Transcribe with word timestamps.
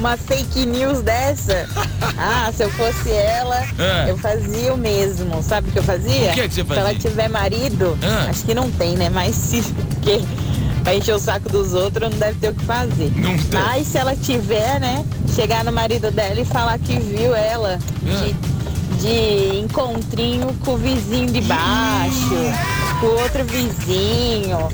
Uma 0.00 0.16
fake 0.16 0.64
news 0.66 1.02
dessa? 1.02 1.68
Ah, 2.22 2.50
se 2.54 2.62
eu 2.64 2.70
fosse 2.72 3.10
ela, 3.10 3.62
É. 3.78 4.10
eu 4.10 4.16
fazia 4.18 4.74
o 4.74 4.76
mesmo. 4.76 5.42
Sabe 5.42 5.68
o 5.68 5.72
que 5.72 5.78
eu 5.78 5.82
fazia? 5.82 6.30
O 6.30 6.34
que 6.34 6.40
é 6.40 6.48
que 6.48 6.54
você 6.54 6.64
Se 6.64 6.72
ela 6.72 6.82
fazia? 6.92 6.98
tiver 6.98 7.28
marido, 7.28 7.98
Ah. 8.02 8.26
acho 8.28 8.44
que 8.44 8.52
não 8.54 8.70
tem, 8.70 8.94
né? 8.96 9.08
Mas 9.08 9.34
se. 9.34 9.62
Porque 9.62 10.20
pra 10.84 10.94
encher 10.94 11.14
o 11.14 11.18
saco 11.18 11.48
dos 11.48 11.72
outros 11.72 12.10
não 12.10 12.18
deve 12.18 12.38
ter 12.38 12.48
o 12.50 12.54
que 12.54 12.64
fazer. 12.64 13.10
Não 13.16 13.36
tem. 13.38 13.60
Mas 13.60 13.86
se 13.86 13.96
ela 13.98 14.14
tiver, 14.16 14.80
né? 14.80 15.02
Chegar 15.34 15.64
no 15.64 15.72
marido 15.72 16.10
dela 16.10 16.40
e 16.40 16.44
falar 16.44 16.78
que 16.78 16.98
viu 16.98 17.34
ela 17.34 17.78
de, 18.02 18.98
de 19.02 19.58
encontrinho 19.60 20.52
com 20.64 20.72
o 20.74 20.76
vizinho 20.76 21.30
de 21.30 21.40
baixo, 21.42 22.34
com 23.00 23.06
o 23.06 23.20
outro 23.22 23.44
vizinho, 23.44 24.68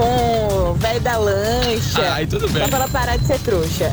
com 0.00 0.70
o 0.70 0.74
velho 0.74 1.00
da 1.00 1.18
lancha. 1.18 2.12
Ai, 2.12 2.26
tudo 2.26 2.48
bem. 2.48 2.62
Só 2.62 2.68
pra 2.68 2.78
ela 2.78 2.88
parar 2.88 3.16
de 3.18 3.26
ser 3.26 3.38
trouxa. 3.40 3.92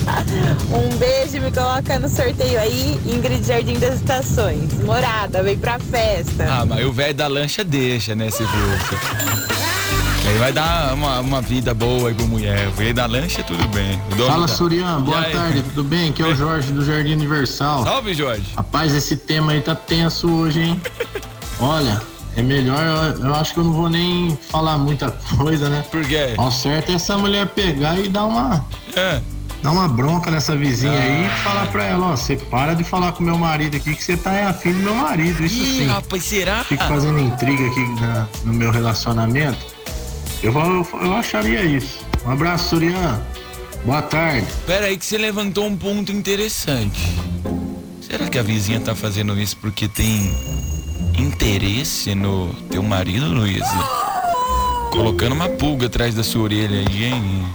um 0.72 0.96
beijo, 0.96 1.40
me 1.40 1.52
coloca 1.52 1.98
no 1.98 2.08
sorteio 2.08 2.58
aí, 2.58 2.98
Ingrid 3.04 3.46
Jardim 3.46 3.78
das 3.78 3.96
Estações. 3.96 4.72
Morada, 4.82 5.42
vem 5.42 5.58
pra 5.58 5.78
festa. 5.78 6.46
Ah, 6.48 6.64
mas 6.64 6.84
o 6.86 6.92
velho 6.92 7.14
da 7.14 7.26
lancha 7.26 7.62
deixa, 7.62 8.14
né, 8.14 8.30
se 8.30 8.44
for. 8.44 10.26
Aí 10.28 10.38
vai 10.38 10.52
dar 10.52 10.94
uma, 10.94 11.20
uma 11.20 11.40
vida 11.42 11.72
boa 11.72 12.08
aí 12.08 12.14
com 12.14 12.24
mulher. 12.24 12.68
O 12.68 12.72
velho 12.72 12.94
da 12.94 13.06
lancha, 13.06 13.42
tudo 13.44 13.68
bem. 13.68 14.00
Fala 14.26 14.46
da- 14.46 14.48
Surian, 14.48 15.00
boa 15.02 15.20
aí? 15.20 15.32
tarde, 15.32 15.62
tudo 15.62 15.84
bem? 15.84 16.08
Aqui 16.10 16.22
é 16.22 16.26
o 16.26 16.34
Jorge 16.34 16.72
do 16.72 16.84
Jardim 16.84 17.12
Universal. 17.12 17.84
Salve, 17.84 18.14
Jorge. 18.14 18.46
Rapaz, 18.56 18.92
esse 18.94 19.16
tema 19.16 19.52
aí 19.52 19.60
tá 19.60 19.74
tenso 19.74 20.28
hoje, 20.30 20.62
hein? 20.62 20.80
Olha, 21.60 22.02
é 22.36 22.42
melhor, 22.42 22.80
eu, 23.18 23.26
eu 23.26 23.34
acho 23.34 23.54
que 23.54 23.60
eu 23.60 23.64
não 23.64 23.72
vou 23.72 23.88
nem 23.88 24.36
falar 24.50 24.76
muita 24.78 25.10
coisa, 25.38 25.68
né? 25.70 25.84
Por 25.90 26.04
quê? 26.06 26.34
Ao 26.36 26.50
certo 26.52 26.92
é 26.92 26.94
essa 26.94 27.16
mulher 27.16 27.46
pegar 27.48 27.98
e 27.98 28.08
dar 28.08 28.26
uma, 28.26 28.64
É. 28.94 29.20
dar 29.62 29.70
uma 29.72 29.88
bronca 29.88 30.30
nessa 30.30 30.54
vizinha 30.54 30.92
aí 30.98 31.26
e 31.26 31.42
falar 31.42 31.66
pra 31.68 31.84
ela, 31.84 32.08
ó, 32.08 32.16
você 32.16 32.36
para 32.36 32.74
de 32.74 32.84
falar 32.84 33.12
com 33.12 33.22
meu 33.24 33.38
marido 33.38 33.76
aqui 33.76 33.94
que 33.94 34.04
você 34.04 34.16
tá 34.16 34.32
é 34.34 34.44
afim 34.44 34.72
do 34.72 34.78
meu 34.80 34.94
marido, 34.94 35.44
isso 35.44 35.62
Ih, 35.62 35.78
sim. 35.78 35.86
rapaz, 35.86 36.22
será? 36.24 36.62
Fico 36.64 36.84
fazendo 36.84 37.18
intriga 37.18 37.66
aqui 37.66 38.00
na- 38.00 38.26
no 38.44 38.52
meu 38.52 38.70
relacionamento. 38.70 39.58
Eu, 40.42 40.52
vou- 40.52 40.86
eu 41.02 41.14
acharia 41.14 41.62
isso. 41.64 41.98
Um 42.26 42.30
abraço, 42.32 42.68
Surian. 42.70 43.20
Boa 43.84 44.02
tarde. 44.02 44.46
Pera 44.66 44.86
aí 44.86 44.96
que 44.98 45.06
você 45.06 45.16
levantou 45.16 45.64
um 45.66 45.76
ponto 45.76 46.12
interessante. 46.12 47.00
Será 48.02 48.28
que 48.28 48.38
a 48.38 48.42
vizinha 48.42 48.80
tá 48.80 48.94
fazendo 48.94 49.38
isso 49.40 49.56
porque 49.56 49.88
tem 49.88 50.30
interesse 51.40 52.14
no 52.14 52.48
teu 52.70 52.82
marido, 52.82 53.26
Luísa? 53.26 53.66
Colocando 54.90 55.34
uma 55.34 55.50
pulga 55.50 55.86
atrás 55.86 56.14
da 56.14 56.24
sua 56.24 56.44
orelha 56.44 56.78
aí, 56.88 57.04
hein? 57.04 57.46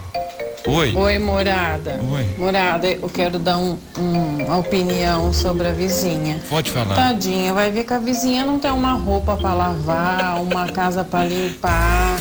Oi? 0.67 0.95
Oi, 0.95 1.17
morada. 1.17 1.99
Oi. 2.13 2.25
Morada, 2.37 2.87
eu 2.87 3.09
quero 3.09 3.39
dar 3.39 3.57
um- 3.57 3.79
um- 3.97 4.45
uma 4.45 4.57
opinião 4.57 5.33
sobre 5.33 5.67
a 5.67 5.71
vizinha. 5.71 6.39
Pode 6.47 6.69
falar. 6.69 6.93
Tadinha, 6.93 7.51
vai 7.55 7.71
ver 7.71 7.83
que 7.83 7.93
a 7.93 7.97
vizinha 7.97 8.45
não 8.45 8.59
tem 8.59 8.69
uma 8.69 8.93
roupa 8.93 9.35
pra 9.35 9.55
lavar, 9.55 10.39
uma 10.43 10.67
casa 10.67 11.03
pra 11.03 11.25
limpar. 11.25 12.19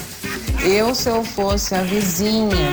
Eu, 0.64 0.94
se 0.94 1.10
eu 1.10 1.22
fosse 1.22 1.74
a 1.74 1.82
vizinha, 1.82 2.72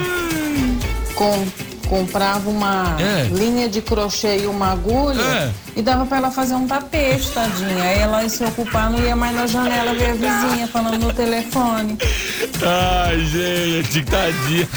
com- 1.14 1.46
comprava 1.88 2.48
uma 2.50 2.96
É. 3.00 3.24
linha 3.32 3.68
de 3.68 3.80
crochê 3.80 4.38
e 4.42 4.46
uma 4.46 4.72
agulha 4.72 5.20
É. 5.22 5.52
e 5.76 5.82
dava 5.82 6.04
pra 6.06 6.18
ela 6.18 6.30
fazer 6.30 6.54
um 6.54 6.66
tapete, 6.66 7.30
tadinha. 7.30 7.82
Aí 7.82 7.98
ela 7.98 8.22
ia 8.22 8.28
se 8.28 8.44
ocupar, 8.44 8.90
não 8.90 8.98
ia 9.00 9.16
mais 9.16 9.34
na 9.34 9.46
janela 9.46 9.94
ver 9.94 10.10
a 10.10 10.14
vizinha 10.14 10.68
falando 10.68 10.98
no 10.98 11.12
telefone. 11.12 11.96
Ai, 12.62 13.18
gente, 13.24 14.02
tadinha. 14.04 14.68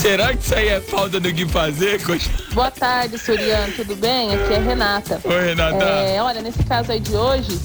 Será 0.00 0.34
que 0.34 0.42
isso 0.44 0.54
aí 0.54 0.68
é 0.68 0.80
falta 0.80 1.20
do 1.20 1.32
que 1.32 1.46
fazer, 1.46 2.02
coxa? 2.02 2.28
Boa 2.52 2.72
tarde, 2.72 3.16
Suriano, 3.18 3.72
tudo 3.74 3.94
bem? 3.94 4.34
Aqui 4.34 4.54
é 4.54 4.58
Renata. 4.58 5.20
Oi, 5.22 5.44
Renata. 5.46 5.84
É, 5.84 6.20
olha, 6.20 6.42
nesse 6.42 6.62
caso 6.64 6.90
aí 6.90 6.98
de 6.98 7.14
hoje, 7.14 7.56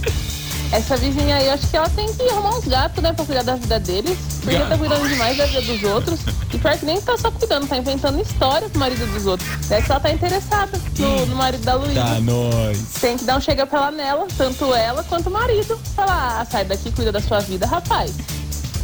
essa 0.72 0.98
vizinha 0.98 1.38
aí, 1.38 1.48
eu 1.48 1.54
acho 1.54 1.68
que 1.68 1.78
ela 1.78 1.90
tem 1.90 2.12
que 2.14 2.30
arrumar 2.30 2.58
uns 2.58 2.66
gatos, 2.66 3.02
né, 3.02 3.14
pra 3.14 3.26
cuidar 3.26 3.44
da 3.44 3.56
vida 3.56 3.80
deles. 3.80 4.18
Porque 4.42 4.58
Gato. 4.58 4.70
tá 4.70 4.78
cuidando 4.78 5.08
demais 5.08 5.38
da 5.38 5.46
vida 5.46 5.62
dos 5.62 5.84
outros. 5.84 6.20
E 6.54 6.58
pior 6.58 6.78
que 6.78 6.86
nem 6.86 7.02
tá 7.02 7.18
só 7.18 7.32
cuidando, 7.32 7.68
tá 7.68 7.78
inventando 7.78 8.22
história 8.22 8.70
pro 8.70 8.80
marido 8.80 9.06
dos 9.14 9.26
outros. 9.26 9.50
Deve 9.68 9.86
que 9.86 9.92
ela 9.92 10.00
tá 10.00 10.12
interessada 10.12 10.80
no, 10.98 11.26
no 11.26 11.36
marido 11.36 11.64
da 11.64 11.76
Luísa. 11.76 12.02
Tá, 12.02 12.20
nós. 12.20 12.78
Tem 13.00 13.18
que 13.18 13.26
dar 13.26 13.38
um 13.38 13.42
chega 13.42 13.66
pra 13.66 13.80
ela 13.80 13.92
nela, 13.92 14.28
tanto 14.38 14.74
ela 14.74 15.04
quanto 15.04 15.28
o 15.28 15.32
marido. 15.32 15.78
Falar, 15.96 16.42
ah, 16.42 16.46
sai 16.46 16.66
daqui, 16.66 16.92
cuida 16.92 17.12
da 17.12 17.22
sua 17.22 17.40
vida, 17.40 17.66
rapaz. 17.66 18.14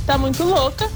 Tá 0.05 0.17
muito 0.17 0.43
louca. 0.43 0.89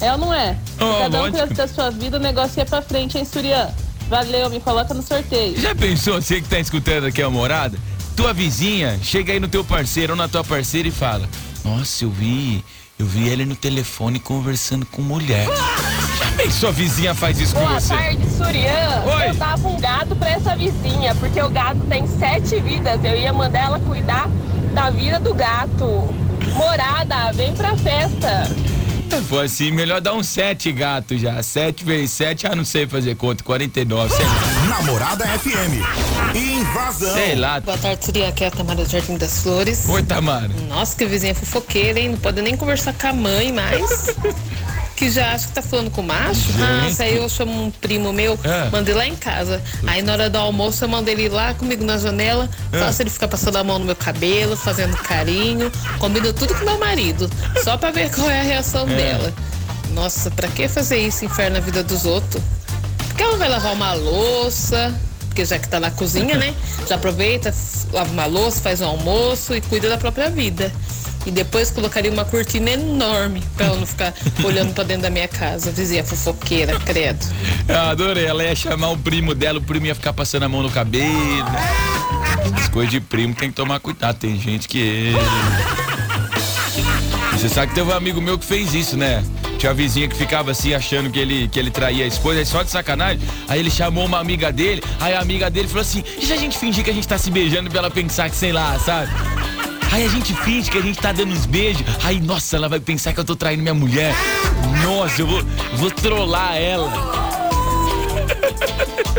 É 0.00 0.12
ou 0.12 0.18
não 0.18 0.32
é? 0.32 0.56
Oh, 0.80 0.98
Cada 1.00 1.22
um 1.22 1.30
cuida 1.30 1.46
da 1.46 1.68
sua 1.68 1.90
vida, 1.90 2.16
o 2.16 2.20
negócio 2.20 2.58
ia 2.60 2.66
pra 2.66 2.80
frente, 2.80 3.18
hein, 3.18 3.24
Surian? 3.24 3.68
Valeu, 4.08 4.48
me 4.48 4.60
coloca 4.60 4.94
no 4.94 5.02
sorteio. 5.02 5.60
Já 5.60 5.74
pensou, 5.74 6.20
você 6.20 6.40
que 6.40 6.48
tá 6.48 6.58
escutando 6.58 7.06
aqui 7.06 7.20
a 7.20 7.28
morada? 7.28 7.78
Tua 8.18 8.32
vizinha 8.32 8.98
chega 9.00 9.32
aí 9.32 9.38
no 9.38 9.46
teu 9.46 9.62
parceiro 9.62 10.14
ou 10.14 10.16
na 10.16 10.26
tua 10.26 10.42
parceira 10.42 10.88
e 10.88 10.90
fala: 10.90 11.28
Nossa, 11.64 12.02
eu 12.04 12.10
vi, 12.10 12.64
eu 12.98 13.06
vi 13.06 13.28
ele 13.28 13.44
no 13.44 13.54
telefone 13.54 14.18
conversando 14.18 14.84
com 14.86 15.00
mulher. 15.00 15.46
Já 16.18 16.32
pensou 16.32 16.68
a 16.68 16.72
vizinha 16.72 17.14
faz 17.14 17.38
isso 17.38 17.54
com 17.54 17.60
Boa 17.60 17.78
você? 17.78 17.94
tarde, 17.94 18.28
Surian. 18.36 19.04
Oi. 19.06 19.28
Eu 19.28 19.34
dava 19.34 19.68
um 19.68 19.78
gato 19.78 20.16
pra 20.16 20.30
essa 20.30 20.56
vizinha, 20.56 21.14
porque 21.14 21.40
o 21.40 21.48
gato 21.48 21.78
tem 21.88 22.08
sete 22.08 22.58
vidas. 22.60 22.98
Eu 23.04 23.14
ia 23.16 23.32
mandar 23.32 23.60
ela 23.60 23.78
cuidar 23.78 24.28
da 24.74 24.90
vida 24.90 25.20
do 25.20 25.32
gato. 25.32 25.84
Morada, 26.56 27.30
vem 27.34 27.54
pra 27.54 27.76
festa. 27.76 28.50
Foi 29.28 29.46
assim, 29.46 29.70
melhor 29.70 30.00
dar 30.00 30.14
um 30.14 30.24
sete 30.24 30.72
gato 30.72 31.16
já. 31.16 31.40
Sete 31.40 31.84
vezes 31.84 32.10
sete, 32.10 32.48
ah, 32.48 32.56
não 32.56 32.64
sei 32.64 32.84
fazer 32.88 33.14
conta, 33.14 33.44
49. 33.44 34.12
Sei 34.12 34.24
lá. 34.24 34.32
Namorada 34.68 35.24
FM. 35.26 35.82
Invasão. 36.36 37.14
Sei 37.14 37.34
lá. 37.34 37.58
Boa 37.60 37.78
tarde, 37.78 38.04
seria 38.04 38.28
aqui 38.28 38.44
a 38.44 38.50
Tamara 38.50 38.84
do 38.84 38.90
Jardim 38.90 39.16
das 39.16 39.42
Flores. 39.42 39.88
Oi, 39.88 40.02
Tamara. 40.02 40.48
Nossa, 40.68 40.94
que 40.96 41.06
vizinha 41.06 41.34
fofoqueira, 41.34 41.98
hein? 41.98 42.10
Não 42.10 42.18
pode 42.18 42.42
nem 42.42 42.56
conversar 42.56 42.92
com 42.92 43.06
a 43.06 43.12
mãe 43.12 43.52
mais. 43.52 44.14
que 44.94 45.08
já 45.10 45.32
acha 45.32 45.46
que 45.46 45.52
tá 45.54 45.62
falando 45.62 45.90
com 45.90 46.00
o 46.00 46.04
macho. 46.04 46.52
Nossa, 46.58 47.04
aí 47.04 47.16
eu 47.16 47.28
chamo 47.28 47.66
um 47.66 47.70
primo 47.70 48.12
meu, 48.12 48.38
É. 48.44 48.68
mandei 48.70 48.94
lá 48.94 49.06
em 49.06 49.14
casa. 49.14 49.62
Aí 49.86 50.02
na 50.02 50.12
hora 50.12 50.28
do 50.28 50.36
almoço 50.38 50.84
eu 50.84 50.88
mandei 50.88 51.14
ele 51.14 51.28
lá 51.28 51.54
comigo 51.54 51.84
na 51.84 51.96
janela, 51.98 52.48
É. 52.72 52.78
faço 52.80 53.02
ele 53.02 53.10
ficar 53.10 53.28
passando 53.28 53.56
a 53.56 53.64
mão 53.64 53.78
no 53.78 53.84
meu 53.84 53.94
cabelo, 53.96 54.56
fazendo 54.56 54.96
carinho, 54.96 55.70
combino 56.00 56.32
tudo 56.32 56.52
com 56.54 56.64
meu 56.64 56.78
marido, 56.80 57.30
só 57.62 57.76
pra 57.76 57.92
ver 57.92 58.10
qual 58.10 58.28
é 58.28 58.40
a 58.40 58.42
reação 58.42 58.88
É. 58.90 58.94
dela. 58.96 59.32
Nossa, 59.90 60.30
pra 60.32 60.48
que 60.48 60.66
fazer 60.68 60.98
isso, 60.98 61.24
inferno 61.24 61.54
na 61.58 61.60
vida 61.60 61.82
dos 61.84 62.04
outros? 62.04 62.42
Porque 63.18 63.30
ela 63.30 63.36
vai 63.36 63.48
lavar 63.48 63.72
uma 63.72 63.94
louça, 63.94 64.94
porque 65.26 65.44
já 65.44 65.58
que 65.58 65.68
tá 65.68 65.80
na 65.80 65.90
cozinha, 65.90 66.36
né? 66.36 66.54
Já 66.88 66.94
aproveita, 66.94 67.52
lava 67.92 68.12
uma 68.12 68.26
louça, 68.26 68.60
faz 68.60 68.80
um 68.80 68.86
almoço 68.86 69.56
e 69.56 69.60
cuida 69.60 69.88
da 69.88 69.98
própria 69.98 70.30
vida. 70.30 70.72
E 71.26 71.32
depois 71.32 71.68
colocaria 71.68 72.12
uma 72.12 72.24
cortina 72.24 72.70
enorme 72.70 73.42
pra 73.56 73.66
ela 73.66 73.76
não 73.76 73.86
ficar 73.86 74.14
olhando 74.44 74.72
pra 74.72 74.84
dentro 74.84 75.02
da 75.02 75.10
minha 75.10 75.26
casa. 75.26 75.72
Vizinha 75.72 76.04
fofoqueira, 76.04 76.78
credo. 76.78 77.26
Eu 77.66 77.80
adorei. 77.80 78.24
Ela 78.24 78.44
ia 78.44 78.54
chamar 78.54 78.90
o 78.90 78.96
primo 78.96 79.34
dela, 79.34 79.58
o 79.58 79.62
primo 79.62 79.86
ia 79.86 79.96
ficar 79.96 80.12
passando 80.12 80.44
a 80.44 80.48
mão 80.48 80.62
no 80.62 80.70
cabelo. 80.70 81.48
As 82.56 82.68
coisas 82.68 82.92
de 82.92 83.00
primo 83.00 83.34
tem 83.34 83.50
que 83.50 83.56
tomar 83.56 83.80
cuidado. 83.80 84.16
Tem 84.16 84.38
gente 84.38 84.68
que. 84.68 85.12
Você 87.32 87.48
sabe 87.48 87.66
que 87.66 87.74
teve 87.74 87.90
um 87.90 87.96
amigo 87.96 88.20
meu 88.20 88.38
que 88.38 88.46
fez 88.46 88.74
isso, 88.74 88.96
né? 88.96 89.24
Tinha 89.58 89.70
uma 89.70 89.74
vizinha 89.74 90.06
que 90.06 90.16
ficava 90.16 90.52
assim 90.52 90.72
achando 90.72 91.10
que 91.10 91.18
ele, 91.18 91.48
que 91.48 91.58
ele 91.58 91.70
traía 91.70 92.04
a 92.04 92.06
esposa, 92.06 92.38
aí 92.38 92.46
só 92.46 92.62
de 92.62 92.70
sacanagem. 92.70 93.20
Aí 93.48 93.58
ele 93.58 93.70
chamou 93.70 94.06
uma 94.06 94.20
amiga 94.20 94.52
dele, 94.52 94.82
aí 95.00 95.14
a 95.14 95.20
amiga 95.20 95.50
dele 95.50 95.66
falou 95.66 95.82
assim: 95.82 96.04
e 96.16 96.24
se 96.24 96.32
a 96.32 96.36
gente 96.36 96.56
fingir 96.56 96.84
que 96.84 96.90
a 96.90 96.94
gente 96.94 97.08
tá 97.08 97.18
se 97.18 97.30
beijando 97.30 97.68
pra 97.68 97.80
ela 97.80 97.90
pensar 97.90 98.30
que 98.30 98.36
sei 98.36 98.52
lá, 98.52 98.78
sabe? 98.78 99.10
Aí 99.90 100.04
a 100.04 100.08
gente 100.08 100.32
finge 100.34 100.70
que 100.70 100.78
a 100.78 100.80
gente 100.80 100.98
tá 100.98 101.12
dando 101.12 101.32
uns 101.32 101.46
beijos. 101.46 101.82
Aí, 102.04 102.20
nossa, 102.20 102.56
ela 102.56 102.68
vai 102.68 102.78
pensar 102.78 103.12
que 103.12 103.20
eu 103.20 103.24
tô 103.24 103.34
traindo 103.34 103.62
minha 103.62 103.74
mulher. 103.74 104.14
Nossa, 104.84 105.22
eu 105.22 105.26
vou, 105.26 105.42
vou 105.74 105.90
trollar 105.90 106.56
ela. 106.56 106.92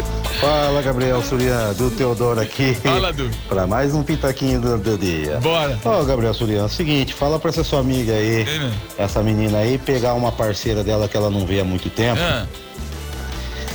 Fala, 0.39 0.81
Gabriel 0.81 1.21
Surian, 1.21 1.73
do 1.73 1.91
Teodoro 1.91 2.39
aqui. 2.39 2.73
Fala, 2.75 3.11
Du. 3.11 3.29
Pra 3.49 3.67
mais 3.67 3.93
um 3.93 4.01
pitaquinho 4.03 4.61
do, 4.61 4.77
do 4.77 4.97
dia. 4.97 5.37
Bora. 5.41 5.77
Ô, 5.83 6.03
Gabriel 6.05 6.33
Surian, 6.33 6.61
é 6.61 6.65
o 6.65 6.69
seguinte, 6.69 7.13
fala 7.13 7.37
pra 7.37 7.49
essa 7.49 7.63
sua 7.63 7.79
amiga 7.79 8.13
aí, 8.13 8.45
Ei, 8.47 8.71
essa 8.97 9.21
menina 9.21 9.57
aí, 9.57 9.77
pegar 9.77 10.13
uma 10.13 10.31
parceira 10.31 10.81
dela 10.83 11.09
que 11.09 11.17
ela 11.17 11.29
não 11.29 11.45
vê 11.45 11.59
há 11.59 11.63
muito 11.65 11.89
tempo 11.89 12.21
Ah, 12.21 12.45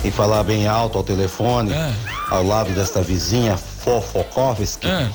e 0.02 0.10
falar 0.10 0.42
bem 0.42 0.66
alto 0.66 0.96
ao 0.96 1.04
telefone, 1.04 1.72
Ah. 1.74 1.92
ao 2.30 2.42
lado 2.46 2.70
desta 2.72 3.02
vizinha 3.02 3.56
Fofokovski. 3.58 4.86
Ah. 4.86 5.08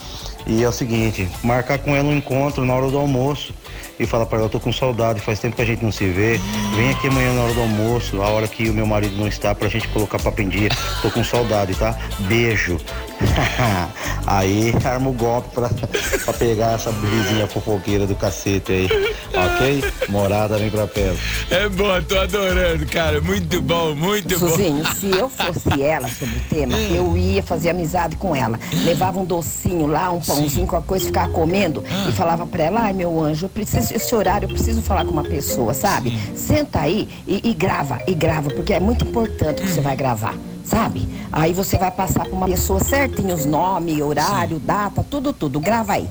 E 0.45 0.63
é 0.63 0.69
o 0.69 0.71
seguinte, 0.71 1.27
marcar 1.43 1.79
com 1.79 1.95
ela 1.95 2.07
um 2.07 2.15
encontro 2.15 2.63
na 2.63 2.73
hora 2.75 2.89
do 2.91 2.97
almoço 2.97 3.53
e 3.99 4.05
falar 4.05 4.25
pra 4.25 4.37
ela, 4.37 4.45
eu 4.45 4.49
tô 4.49 4.59
com 4.59 4.71
saudade, 4.71 5.19
faz 5.19 5.39
tempo 5.39 5.57
que 5.57 5.61
a 5.61 5.65
gente 5.65 5.83
não 5.83 5.91
se 5.91 6.07
vê. 6.07 6.39
Vem 6.75 6.91
aqui 6.91 7.07
amanhã 7.07 7.33
na 7.33 7.41
hora 7.41 7.53
do 7.53 7.61
almoço, 7.61 8.21
a 8.21 8.29
hora 8.29 8.47
que 8.47 8.69
o 8.69 8.73
meu 8.73 8.87
marido 8.87 9.15
não 9.17 9.27
está, 9.27 9.53
pra 9.53 9.67
gente 9.67 9.87
colocar 9.89 10.17
papo 10.19 10.41
em 10.41 10.47
dia. 10.47 10.69
Tô 11.01 11.11
com 11.11 11.23
saudade, 11.23 11.75
tá? 11.75 11.97
Beijo. 12.19 12.77
aí 14.25 14.73
arma 14.85 15.09
o 15.09 15.13
golpe 15.13 15.49
pra, 15.53 15.69
pra 16.23 16.33
pegar 16.33 16.75
essa 16.75 16.91
vizinha 16.91 17.45
fofoqueira 17.47 18.07
do 18.07 18.15
cacete 18.15 18.71
aí. 18.71 18.89
Ok? 19.33 19.83
Morada 20.07 20.57
vem 20.57 20.69
pra 20.69 20.87
perto. 20.87 21.19
é 21.51 21.67
bom, 21.67 22.01
tô 22.01 22.17
adorando, 22.17 22.85
cara. 22.85 23.19
Muito 23.19 23.61
bom, 23.61 23.93
muito 23.93 24.39
bom. 24.39 24.49
Suzinho, 24.49 24.85
se 24.95 25.09
eu 25.09 25.29
fosse 25.29 25.81
ela 25.81 26.07
sobre 26.07 26.37
o 26.37 26.41
tema, 26.49 26.77
eu 26.77 27.17
ia 27.17 27.43
fazer 27.43 27.71
amizade 27.71 28.15
com 28.15 28.35
ela. 28.35 28.57
Levava 28.85 29.19
um 29.19 29.25
docinho 29.25 29.87
lá, 29.87 30.09
um 30.11 30.21
pãozinho, 30.21 30.65
com 30.65 30.77
a 30.77 30.81
coisa, 30.81 31.05
ficava 31.05 31.29
comendo 31.29 31.83
e 32.07 32.11
falava 32.13 32.45
pra 32.45 32.63
ela, 32.63 32.81
ai 32.81 32.93
meu 32.93 33.21
anjo, 33.21 33.45
eu 33.45 33.49
preciso, 33.49 33.88
esse 33.91 34.13
horário 34.15 34.45
eu 34.45 34.49
preciso 34.49 34.81
falar 34.81 35.05
com 35.05 35.11
uma 35.11 35.23
pessoa, 35.23 35.73
sabe? 35.73 36.17
Senta 36.35 36.81
aí 36.81 37.07
e, 37.27 37.49
e 37.49 37.53
grava, 37.53 37.99
e 38.07 38.13
grava, 38.13 38.49
porque 38.49 38.73
é 38.73 38.79
muito 38.79 39.05
importante 39.05 39.61
que 39.61 39.67
você 39.67 39.81
vai 39.81 39.95
gravar. 39.95 40.35
Sabe? 40.69 41.07
Aí 41.31 41.51
você 41.51 41.77
vai 41.77 41.89
passar 41.89 42.25
pra 42.25 42.33
uma 42.33 42.45
pessoa 42.45 42.79
certinho 42.79 43.33
os 43.33 43.43
nomes, 43.43 43.99
horário, 44.01 44.59
data, 44.59 45.03
tudo, 45.09 45.33
tudo. 45.33 45.59
Grava 45.59 45.93
aí. 45.93 46.07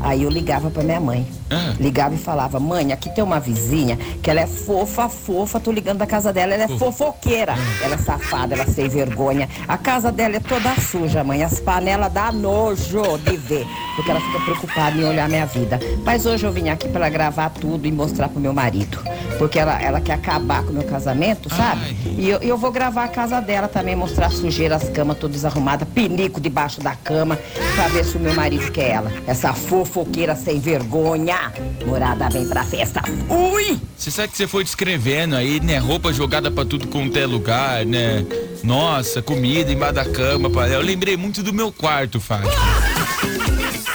Aí 0.00 0.22
eu 0.22 0.30
ligava 0.30 0.70
pra 0.70 0.82
minha 0.82 1.00
mãe. 1.00 1.26
Ah. 1.50 1.74
Ligava 1.78 2.14
e 2.14 2.18
falava, 2.18 2.60
mãe, 2.60 2.92
aqui 2.92 3.10
tem 3.10 3.24
uma 3.24 3.40
vizinha 3.40 3.96
que 4.22 4.30
ela 4.30 4.40
é 4.40 4.46
fofa, 4.46 5.08
fofa, 5.08 5.60
tô 5.60 5.70
ligando 5.72 5.98
da 5.98 6.06
casa 6.06 6.32
dela, 6.32 6.54
ela 6.54 6.64
é 6.64 6.68
fofoqueira. 6.68 7.54
Ela 7.82 7.94
é 7.94 7.98
safada, 7.98 8.54
ela 8.54 8.64
é 8.64 8.66
sem 8.66 8.88
vergonha. 8.88 9.48
A 9.66 9.78
casa 9.78 10.12
dela 10.12 10.36
é 10.36 10.40
toda 10.40 10.74
suja, 10.80 11.24
mãe. 11.24 11.42
As 11.42 11.58
panelas 11.60 12.12
dá 12.12 12.30
nojo 12.30 13.18
de 13.24 13.36
ver. 13.36 13.66
Porque 13.96 14.10
ela 14.10 14.20
fica 14.20 14.40
preocupada 14.40 14.96
em 14.96 15.04
olhar 15.04 15.28
minha 15.28 15.46
vida. 15.46 15.80
Mas 16.04 16.26
hoje 16.26 16.44
eu 16.44 16.52
vim 16.52 16.68
aqui 16.68 16.88
pra 16.88 17.08
gravar 17.08 17.50
tudo 17.50 17.86
e 17.86 17.92
mostrar 17.92 18.28
pro 18.28 18.40
meu 18.40 18.52
marido. 18.52 18.98
Porque 19.38 19.58
ela, 19.58 19.80
ela 19.80 20.00
quer 20.00 20.14
acabar 20.14 20.62
com 20.62 20.70
o 20.70 20.74
meu 20.74 20.84
casamento, 20.84 21.48
sabe? 21.50 21.80
Ai. 21.84 22.14
E 22.16 22.30
eu, 22.30 22.38
eu 22.38 22.56
vou 22.56 22.70
gravar 22.70 23.04
a 23.04 23.08
casa 23.08 23.40
dela 23.40 23.68
também, 23.68 23.96
mostrar 24.02 24.32
sujeira, 24.32 24.74
as 24.74 24.88
camas 24.88 25.16
todas 25.16 25.36
desarrumadas, 25.36 25.86
pinico 25.88 26.40
debaixo 26.40 26.80
da 26.80 26.96
cama, 26.96 27.38
pra 27.76 27.86
ver 27.86 28.04
se 28.04 28.16
o 28.16 28.20
meu 28.20 28.34
marido 28.34 28.68
quer 28.72 28.90
ela. 28.90 29.12
Essa 29.28 29.52
fofoqueira 29.52 30.34
sem 30.34 30.58
vergonha. 30.58 31.52
Morada 31.86 32.28
vem 32.28 32.44
pra 32.48 32.64
festa. 32.64 33.00
Ui! 33.28 33.78
Você 33.96 34.10
sabe 34.10 34.28
que 34.32 34.36
você 34.36 34.48
foi 34.48 34.64
descrevendo 34.64 35.36
aí, 35.36 35.60
né? 35.60 35.78
Roupa 35.78 36.12
jogada 36.12 36.50
pra 36.50 36.64
tudo 36.64 36.88
quanto 36.88 37.16
é 37.16 37.24
lugar, 37.24 37.86
né? 37.86 38.26
Nossa, 38.64 39.22
comida 39.22 39.70
embaixo 39.70 39.94
da 39.94 40.04
cama. 40.04 40.50
pá. 40.50 40.66
Eu 40.66 40.80
lembrei 40.80 41.16
muito 41.16 41.40
do 41.40 41.52
meu 41.52 41.70
quarto, 41.70 42.20
Fátima. 42.20 42.50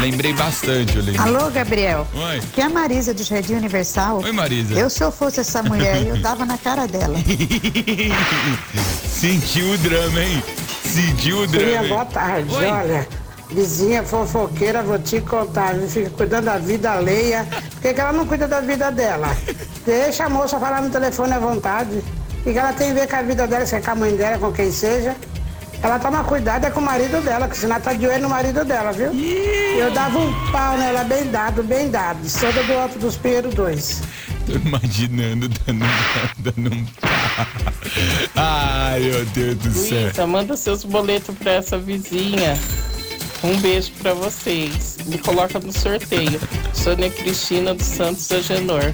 Lembrei, 0.00 0.32
bastante, 0.32 0.96
eu 0.96 1.02
lembrei. 1.02 1.26
Alô, 1.26 1.50
Gabriel. 1.50 2.06
Oi. 2.14 2.40
Que 2.54 2.60
é 2.60 2.64
a 2.64 2.68
Marisa 2.68 3.12
do 3.12 3.22
Jardim 3.22 3.54
Universal. 3.54 4.22
Oi, 4.22 4.32
Marisa. 4.32 4.74
Eu, 4.74 4.88
se 4.88 5.02
eu 5.02 5.10
fosse 5.12 5.40
essa 5.40 5.62
mulher, 5.62 6.06
eu 6.06 6.16
dava 6.22 6.44
na 6.46 6.56
cara 6.56 6.86
dela. 6.86 7.16
Sentiu 9.08 9.72
o 9.72 9.78
drama, 9.78 10.20
hein? 10.22 10.42
Sentiu 10.84 11.40
o 11.40 11.46
drama. 11.46 11.82
Hein? 11.82 11.88
boa 11.88 12.04
tarde. 12.04 12.54
Oi. 12.54 12.66
Olha, 12.66 13.08
vizinha 13.50 14.02
fofoqueira, 14.02 14.82
vou 14.82 14.98
te 14.98 15.20
contar, 15.20 15.74
fica 15.88 16.10
cuidando 16.10 16.46
da 16.46 16.58
vida 16.58 16.92
alheia. 16.92 17.46
Por 17.72 17.82
que, 17.82 17.94
que 17.94 18.00
ela 18.00 18.12
não 18.12 18.26
cuida 18.26 18.48
da 18.48 18.60
vida 18.60 18.90
dela? 18.90 19.36
Deixa 19.84 20.24
a 20.24 20.28
moça 20.28 20.58
falar 20.58 20.80
no 20.82 20.90
telefone 20.90 21.32
à 21.32 21.38
vontade. 21.38 22.02
O 22.40 22.42
que, 22.42 22.52
que 22.52 22.58
ela 22.58 22.72
tem 22.72 22.92
a 22.92 22.94
ver 22.94 23.08
com 23.08 23.16
a 23.16 23.22
vida 23.22 23.46
dela, 23.46 23.66
se 23.66 23.74
é 23.76 23.80
com 23.80 23.90
a 23.90 23.94
mãe 23.94 24.16
dela, 24.16 24.38
com 24.38 24.52
quem 24.52 24.72
seja? 24.72 25.14
Ela 25.82 25.98
toma 25.98 26.22
cuidado 26.24 26.66
é 26.66 26.70
com 26.70 26.80
o 26.80 26.84
marido 26.84 27.22
dela, 27.22 27.48
que 27.48 27.56
senão 27.56 27.80
tá 27.80 27.94
de 27.94 28.06
olho 28.06 28.22
no 28.22 28.28
marido 28.28 28.64
dela, 28.64 28.92
viu? 28.92 29.12
Eu 29.14 29.90
dava 29.92 30.18
um 30.18 30.50
pau 30.50 30.76
nela 30.76 31.04
bem 31.04 31.30
dado, 31.30 31.62
bem 31.62 31.90
dado. 31.90 32.28
Soda 32.28 32.62
do 32.64 32.72
Alto 32.74 32.98
dos 32.98 33.16
Pinheiros 33.16 33.54
2. 33.54 34.02
Tô 34.46 34.52
imaginando 34.52 35.48
dando, 35.48 35.84
dando 36.38 36.74
um 36.74 36.84
pá. 37.00 37.46
Ai, 38.36 39.00
meu 39.00 39.24
Deus 39.26 39.56
do 39.56 39.72
céu. 39.72 40.02
Luísa, 40.02 40.26
manda 40.26 40.56
seus 40.56 40.84
boletos 40.84 41.34
pra 41.36 41.52
essa 41.52 41.78
vizinha. 41.78 42.58
Um 43.42 43.56
beijo 43.60 43.90
pra 44.02 44.12
vocês. 44.12 44.98
Me 45.06 45.16
coloca 45.16 45.58
no 45.58 45.72
sorteio. 45.72 46.38
Sônia 46.74 47.08
Cristina 47.08 47.74
dos 47.74 47.86
Santos 47.86 48.30
Agenor. 48.30 48.92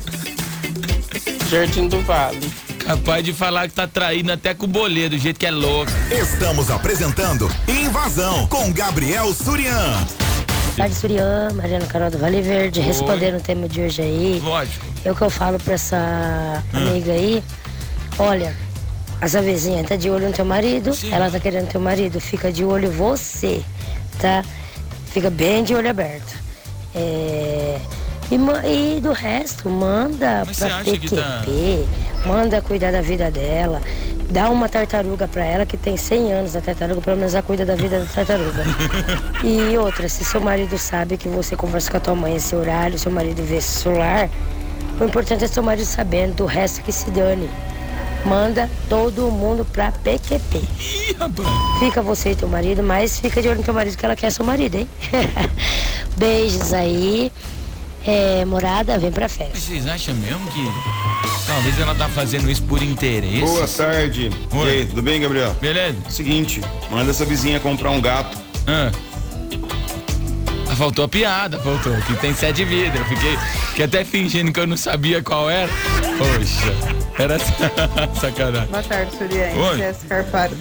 Jardim 1.51 1.89
do 1.89 2.01
Vale. 2.03 2.66
Capaz 2.87 3.25
de 3.25 3.33
falar 3.33 3.69
que 3.69 3.75
tá 3.75 3.87
traindo 3.87 4.31
até 4.33 4.55
com 4.55 4.65
o 4.65 4.69
boleto, 4.69 5.11
do 5.11 5.19
jeito 5.19 5.41
que 5.41 5.47
é 5.47 5.51
louco. 5.51 5.91
Estamos 6.11 6.71
apresentando 6.71 7.51
Invasão 7.67 8.47
com 8.47 8.73
Gabriel 8.73 9.33
Surian. 9.35 10.07
Tarde 10.77 10.95
Surian, 10.95 11.49
Mariana 11.55 11.87
Carol 11.87 12.11
do 12.11 12.19
Vale 12.19 12.41
Verde, 12.43 12.79
Oi. 12.81 12.87
respondendo 12.87 13.39
o 13.39 13.41
tema 13.41 13.69
de 13.69 13.81
hoje 13.81 14.03
aí. 14.03 14.41
Lógico. 14.45 14.85
É 15.05 15.11
o 15.11 15.17
que 15.17 15.23
eu 15.23 15.31
falo 15.31 15.59
pra 15.59 15.75
essa 15.75 16.63
amiga 16.73 17.13
aí. 17.13 17.43
Olha, 18.19 18.55
essa 19.21 19.43
vizinha 19.43 19.83
tá 19.83 19.97
de 19.97 20.09
olho 20.09 20.29
no 20.29 20.33
teu 20.33 20.45
marido, 20.45 20.95
Sim. 20.95 21.13
ela 21.13 21.29
tá 21.31 21.41
querendo 21.41 21.69
teu 21.69 21.81
marido, 21.81 22.21
fica 22.21 22.53
de 22.53 22.65
olho 22.65 22.91
você, 22.93 23.63
tá? 24.21 24.45
Fica 25.13 25.29
bem 25.31 25.65
de 25.65 25.75
olho 25.75 25.91
aberto. 25.91 26.37
É, 26.95 27.81
E, 28.31 28.35
e 28.97 29.01
do 29.01 29.13
resto, 29.13 29.69
manda 29.71 30.45
Mas 30.47 30.59
pra 30.59 30.79
PQP, 30.85 31.17
tá- 31.17 31.45
manda 32.27 32.61
cuidar 32.61 32.91
da 32.91 33.01
vida 33.01 33.31
dela. 33.31 33.81
Dá 34.29 34.51
uma 34.51 34.69
tartaruga 34.69 35.29
pra 35.29 35.45
ela 35.45 35.65
que 35.65 35.77
tem 35.77 35.97
100 35.97 36.33
anos 36.33 36.57
a 36.57 36.61
tartaruga, 36.61 37.01
pelo 37.01 37.17
menos 37.17 37.35
ela 37.35 37.43
cuida 37.43 37.65
da 37.65 37.77
vida 37.77 38.01
da 38.01 38.07
tartaruga. 38.07 38.65
E 39.45 39.79
outra, 39.79 40.09
se 40.09 40.25
seu 40.25 40.41
marido 40.41 40.77
sabe 40.77 41.17
que 41.17 41.29
você 41.29 41.55
conversa 41.55 41.91
com 41.91 41.97
a 41.99 42.01
tua 42.01 42.15
mãe 42.15 42.35
esse 42.35 42.57
horário, 42.57 42.99
seu 42.99 43.13
marido 43.13 43.43
vê 43.45 43.57
esse 43.57 43.81
celular, 43.81 44.29
o 45.01 45.05
importante 45.05 45.45
é 45.45 45.47
seu 45.47 45.63
marido 45.63 45.85
sabendo, 45.85 46.35
do 46.35 46.47
resto 46.47 46.83
que 46.83 46.91
se 46.91 47.09
dane. 47.11 47.49
Manda 48.25 48.69
todo 48.89 49.31
mundo 49.31 49.65
pra 49.65 49.93
PQP. 49.93 50.61
Fica 51.79 52.03
você 52.03 52.31
e 52.31 52.35
teu 52.35 52.49
marido, 52.49 52.83
mas 52.83 53.21
fica 53.21 53.41
de 53.41 53.49
olho 53.49 53.59
no 53.59 53.65
teu 53.65 53.75
marido 53.75 53.97
que 53.97 54.05
ela 54.05 54.17
quer 54.17 54.33
seu 54.33 54.45
marido, 54.45 54.75
hein? 54.79 54.89
Beijos 56.17 56.73
aí. 56.73 57.31
É, 58.07 58.45
morada, 58.45 58.99
vem 58.99 59.11
pra 59.11 59.29
festa. 59.29 59.59
Vocês 59.59 59.87
acham 59.87 60.15
mesmo 60.15 60.47
que 60.53 60.65
talvez 61.47 61.79
ela 61.81 61.95
tá 61.95 62.09
fazendo 62.09 62.49
isso 62.51 62.63
por 62.63 62.81
interesse? 62.83 63.41
Boa 63.41 63.67
tarde. 63.67 64.31
Oi. 64.53 64.67
E 64.67 64.71
aí, 64.71 64.87
tudo 64.87 65.03
bem, 65.03 65.21
Gabriel? 65.21 65.55
Beleza. 65.61 65.97
Seguinte, 66.09 66.61
manda 66.91 67.11
essa 67.11 67.25
vizinha 67.25 67.59
comprar 67.59 67.91
um 67.91 68.01
gato. 68.01 68.39
Ah. 68.67 68.93
Ah, 70.71 70.77
Faltou 70.77 71.05
a 71.05 71.09
piada, 71.09 71.59
faltou. 71.59 71.93
Que 72.03 72.15
tem 72.17 72.33
sete 72.33 72.65
vidas. 72.65 72.95
Eu 73.01 73.05
fiquei, 73.07 73.37
fiquei 73.71 73.85
até 73.87 74.05
fingindo 74.05 74.53
que 74.53 74.61
eu 74.61 74.67
não 74.67 74.77
sabia 74.77 75.21
qual 75.23 75.51
era. 75.51 75.69
Poxa, 76.17 76.73
era 77.19 77.39
sacanagem. 78.21 78.69
Boa 78.69 78.83
tarde, 78.85 79.17
Suriane. 79.17 79.59
Oi. 79.59 79.77
Jéssica 79.79 80.23
Carparo. 80.23 80.57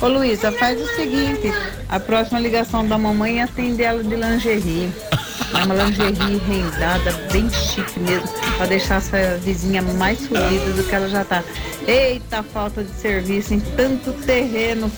Ô 0.00 0.08
Luísa, 0.08 0.50
faz 0.50 0.80
o 0.80 0.96
seguinte, 0.96 1.52
a 1.88 2.00
próxima 2.00 2.40
ligação 2.40 2.84
da 2.84 2.98
mamãe 2.98 3.40
atende 3.40 3.84
ela 3.84 4.02
de 4.02 4.16
lingerie. 4.16 4.90
Uma 5.54 5.74
lingerie 5.74 6.38
rendada, 6.38 7.12
bem 7.32 7.48
chique 7.50 8.00
mesmo, 8.00 8.28
pra 8.56 8.66
deixar 8.66 8.96
essa 8.96 9.36
vizinha 9.38 9.82
mais 9.82 10.26
fodida 10.26 10.72
do 10.72 10.84
que 10.84 10.94
ela 10.94 11.08
já 11.08 11.24
tá. 11.24 11.44
Eita 11.86 12.42
falta 12.42 12.82
de 12.82 12.92
serviço 12.92 13.54
em 13.54 13.60
tanto 13.60 14.12
terreno 14.24 14.90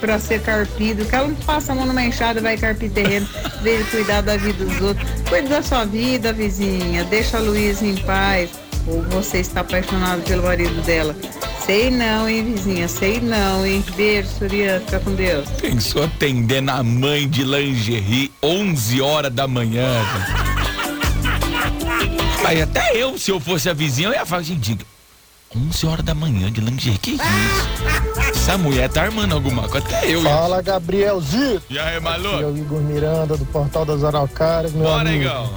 pra 0.00 0.18
ser 0.18 0.42
carpido, 0.42 1.04
que 1.04 1.14
ela 1.14 1.28
não 1.28 1.34
passa 1.36 1.72
a 1.72 1.74
mão 1.74 1.86
numa 1.86 2.02
enxada 2.02 2.40
vai 2.40 2.56
carpir 2.56 2.90
terreno, 2.90 3.28
de 3.62 3.84
cuidar 3.84 4.20
da 4.20 4.36
vida 4.36 4.64
dos 4.64 4.80
outros. 4.80 5.08
Cuide 5.28 5.48
da 5.48 5.62
sua 5.62 5.84
vida, 5.84 6.32
vizinha, 6.32 7.04
deixa 7.04 7.38
a 7.38 7.40
Luísa 7.40 7.86
em 7.86 7.96
paz. 7.98 8.50
Ou 8.86 9.00
você 9.02 9.38
está 9.38 9.60
apaixonado 9.60 10.22
pelo 10.22 10.42
marido 10.42 10.82
dela. 10.82 11.14
Sei 11.64 11.90
não, 11.90 12.28
hein, 12.28 12.44
vizinha, 12.44 12.88
sei 12.88 13.20
não, 13.20 13.64
hein. 13.64 13.84
Beijo, 13.96 14.28
Surian, 14.38 14.80
fica 14.80 14.98
com 15.00 15.14
Deus. 15.14 15.48
Pensou 15.60 16.02
atendendo 16.04 16.70
a 16.72 16.82
mãe 16.82 17.28
de 17.28 17.44
lingerie 17.44 18.32
11 18.42 19.00
horas 19.00 19.32
da 19.32 19.46
manhã. 19.46 19.86
Aí 22.44 22.60
até 22.60 22.96
eu, 22.96 23.16
se 23.16 23.30
eu 23.30 23.38
fosse 23.38 23.70
a 23.70 23.72
vizinha, 23.72 24.08
eu 24.08 24.12
ia 24.12 24.26
falar, 24.26 24.42
gente, 24.42 24.76
11 25.56 25.86
horas 25.86 26.04
da 26.04 26.14
manhã 26.14 26.50
de 26.50 26.60
lingerie, 26.60 26.98
que 26.98 27.12
isso? 27.12 27.22
Essa 28.30 28.58
mulher 28.58 28.88
tá 28.88 29.02
armando 29.02 29.34
alguma 29.34 29.68
coisa, 29.68 29.86
até 29.86 30.06
eu. 30.10 30.20
ia. 30.22 30.28
Fala, 30.28 30.60
Gabrielzinho. 30.60 31.62
E 31.70 31.78
aí, 31.78 32.00
maluco? 32.00 32.34
Aqui 32.34 32.44
é 32.44 32.46
o 32.48 32.56
Igor 32.58 32.80
Miranda, 32.80 33.36
do 33.36 33.44
Portal 33.46 33.84
das 33.84 34.02
Araucárias, 34.02 34.72
meu 34.72 34.82
Bora, 34.84 35.08
amigo. 35.08 35.24
Igão. 35.24 35.50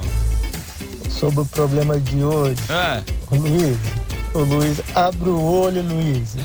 Sobre 1.09 1.39
o 1.41 1.45
problema 1.45 1.99
de 1.99 2.23
hoje. 2.23 2.61
É. 2.69 3.01
Luiz, 3.35 3.77
ô, 4.35 4.39
Luiz, 4.39 4.81
abre 4.93 5.29
o 5.29 5.41
olho, 5.41 5.81
Luiz. 5.81 6.35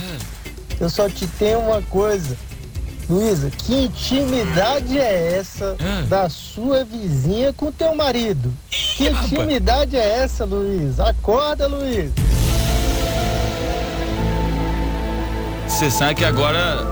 Eu 0.80 0.88
só 0.88 1.08
te 1.08 1.26
tenho 1.26 1.58
uma 1.58 1.82
coisa. 1.82 2.36
Luísa, 3.08 3.50
que 3.50 3.86
intimidade 3.86 4.96
é 4.96 5.36
essa 5.36 5.76
da 6.08 6.28
sua 6.28 6.84
vizinha 6.84 7.52
com 7.52 7.72
teu 7.72 7.94
marido? 7.94 8.52
Que 8.70 9.08
intimidade 9.08 9.96
é 9.96 10.20
essa, 10.20 10.44
Luiz? 10.44 11.00
Acorda, 11.00 11.66
Luiz. 11.66 12.12
Você 15.66 15.90
sabe 15.90 16.14
que 16.14 16.24
agora 16.24 16.86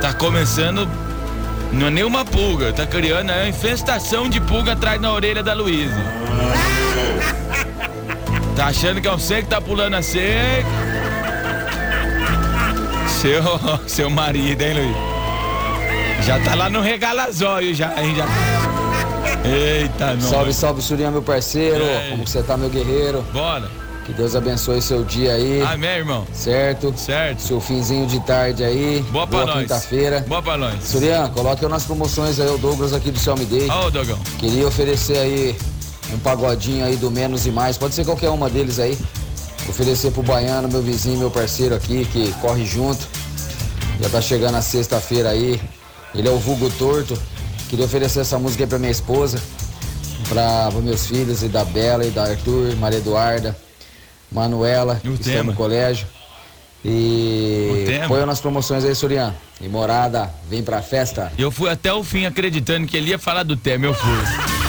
tá 0.00 0.14
começando. 0.14 0.88
Não 1.72 1.86
é 1.86 1.90
nem 1.90 2.04
uma 2.04 2.24
pulga, 2.24 2.72
tá 2.72 2.86
criando 2.86 3.30
é 3.30 3.42
uma 3.42 3.48
infestação 3.48 4.28
de 4.28 4.40
pulga 4.40 4.72
atrás 4.72 5.00
na 5.00 5.12
orelha 5.12 5.42
da 5.42 5.52
Luísa. 5.52 5.94
Tá 8.60 8.66
achando 8.66 9.00
que 9.00 9.08
é 9.08 9.10
você 9.10 9.40
que 9.40 9.48
tá 9.48 9.58
pulando 9.58 9.94
a 9.94 10.02
seca? 10.02 10.68
Seu, 13.08 13.42
seu 13.88 14.10
marido, 14.10 14.60
hein, 14.60 14.74
Luiz? 14.74 16.26
Já 16.26 16.38
tá 16.40 16.54
lá 16.54 16.68
no 16.68 16.82
regalazóio 16.82 17.74
já, 17.74 17.90
hein? 17.98 18.14
Já. 18.14 18.26
Eita, 19.48 20.14
nós. 20.14 20.24
Salve, 20.24 20.52
salve, 20.52 20.82
Surinha, 20.82 21.10
meu 21.10 21.22
parceiro. 21.22 21.82
Ei. 21.82 22.10
Como 22.10 22.26
você 22.26 22.42
tá, 22.42 22.54
meu 22.58 22.68
guerreiro? 22.68 23.24
Bora. 23.32 23.66
Que 24.04 24.12
Deus 24.12 24.36
abençoe 24.36 24.82
seu 24.82 25.04
dia 25.04 25.32
aí. 25.32 25.62
Amém, 25.62 25.96
irmão. 25.96 26.26
Certo? 26.30 26.92
Certo. 26.98 27.40
Seu 27.40 27.62
finzinho 27.62 28.06
de 28.06 28.20
tarde 28.26 28.62
aí. 28.62 29.02
Boa 29.10 29.26
pra 29.26 29.46
nós. 29.46 29.60
quinta-feira. 29.62 30.22
Boa 30.28 30.42
pra 30.42 30.58
nós. 30.58 30.84
Surian, 30.84 31.30
coloque 31.30 31.66
nas 31.66 31.84
promoções 31.84 32.38
aí 32.38 32.50
o 32.50 32.58
Douglas 32.58 32.92
aqui 32.92 33.10
do 33.10 33.36
Me 33.38 33.46
Day. 33.46 33.68
Ó, 33.70 33.86
o 33.86 33.90
Dogão. 33.90 34.18
Queria 34.38 34.68
oferecer 34.68 35.16
aí 35.16 35.56
um 36.12 36.18
pagodinho 36.18 36.84
aí 36.84 36.96
do 36.96 37.10
Menos 37.10 37.46
e 37.46 37.50
Mais. 37.50 37.76
Pode 37.78 37.94
ser 37.94 38.04
qualquer 38.04 38.30
uma 38.30 38.48
deles 38.48 38.78
aí. 38.78 38.98
Oferecer 39.68 40.10
pro 40.10 40.22
Baiano, 40.22 40.68
meu 40.68 40.82
vizinho, 40.82 41.18
meu 41.18 41.30
parceiro 41.30 41.74
aqui, 41.74 42.04
que 42.06 42.32
corre 42.40 42.64
junto. 42.64 43.06
Já 44.00 44.08
tá 44.08 44.20
chegando 44.20 44.56
a 44.56 44.62
sexta-feira 44.62 45.30
aí. 45.30 45.60
Ele 46.14 46.26
é 46.26 46.30
o 46.30 46.38
vulgo 46.38 46.70
torto. 46.70 47.20
Queria 47.68 47.84
oferecer 47.84 48.20
essa 48.20 48.38
música 48.38 48.64
aí 48.64 48.68
pra 48.68 48.78
minha 48.80 48.90
esposa, 48.90 49.40
pra, 50.28 50.70
pra 50.72 50.80
meus 50.80 51.06
filhos, 51.06 51.44
e 51.44 51.48
da 51.48 51.64
Bela, 51.64 52.04
e 52.04 52.10
da 52.10 52.24
Arthur, 52.24 52.74
Maria 52.76 52.98
Eduarda, 52.98 53.56
Manuela, 54.32 54.96
que 54.96 55.08
estão 55.08 55.32
tema? 55.32 55.52
no 55.52 55.56
colégio. 55.56 56.06
E 56.84 58.00
põe 58.08 58.24
nas 58.26 58.40
promoções 58.40 58.84
aí, 58.84 58.94
Surian. 58.94 59.34
E 59.60 59.68
morada, 59.68 60.32
vem 60.48 60.62
pra 60.62 60.82
festa. 60.82 61.30
Eu 61.38 61.50
fui 61.50 61.70
até 61.70 61.92
o 61.92 62.02
fim 62.02 62.24
acreditando 62.24 62.88
que 62.88 62.96
ele 62.96 63.10
ia 63.10 63.18
falar 63.18 63.44
do 63.44 63.56
tema, 63.56 63.86
eu 63.86 63.94
fui. 63.94 64.59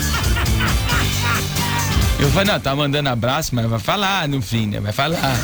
Eu 2.21 2.29
falei, 2.29 2.53
não, 2.53 2.59
tá 2.59 2.75
mandando 2.75 3.09
abraço, 3.09 3.53
mas 3.55 3.65
vai 3.65 3.79
falar 3.79 4.27
no 4.27 4.41
fim, 4.41 4.67
né? 4.67 4.79
Vai 4.79 4.93
falar. 4.93 5.35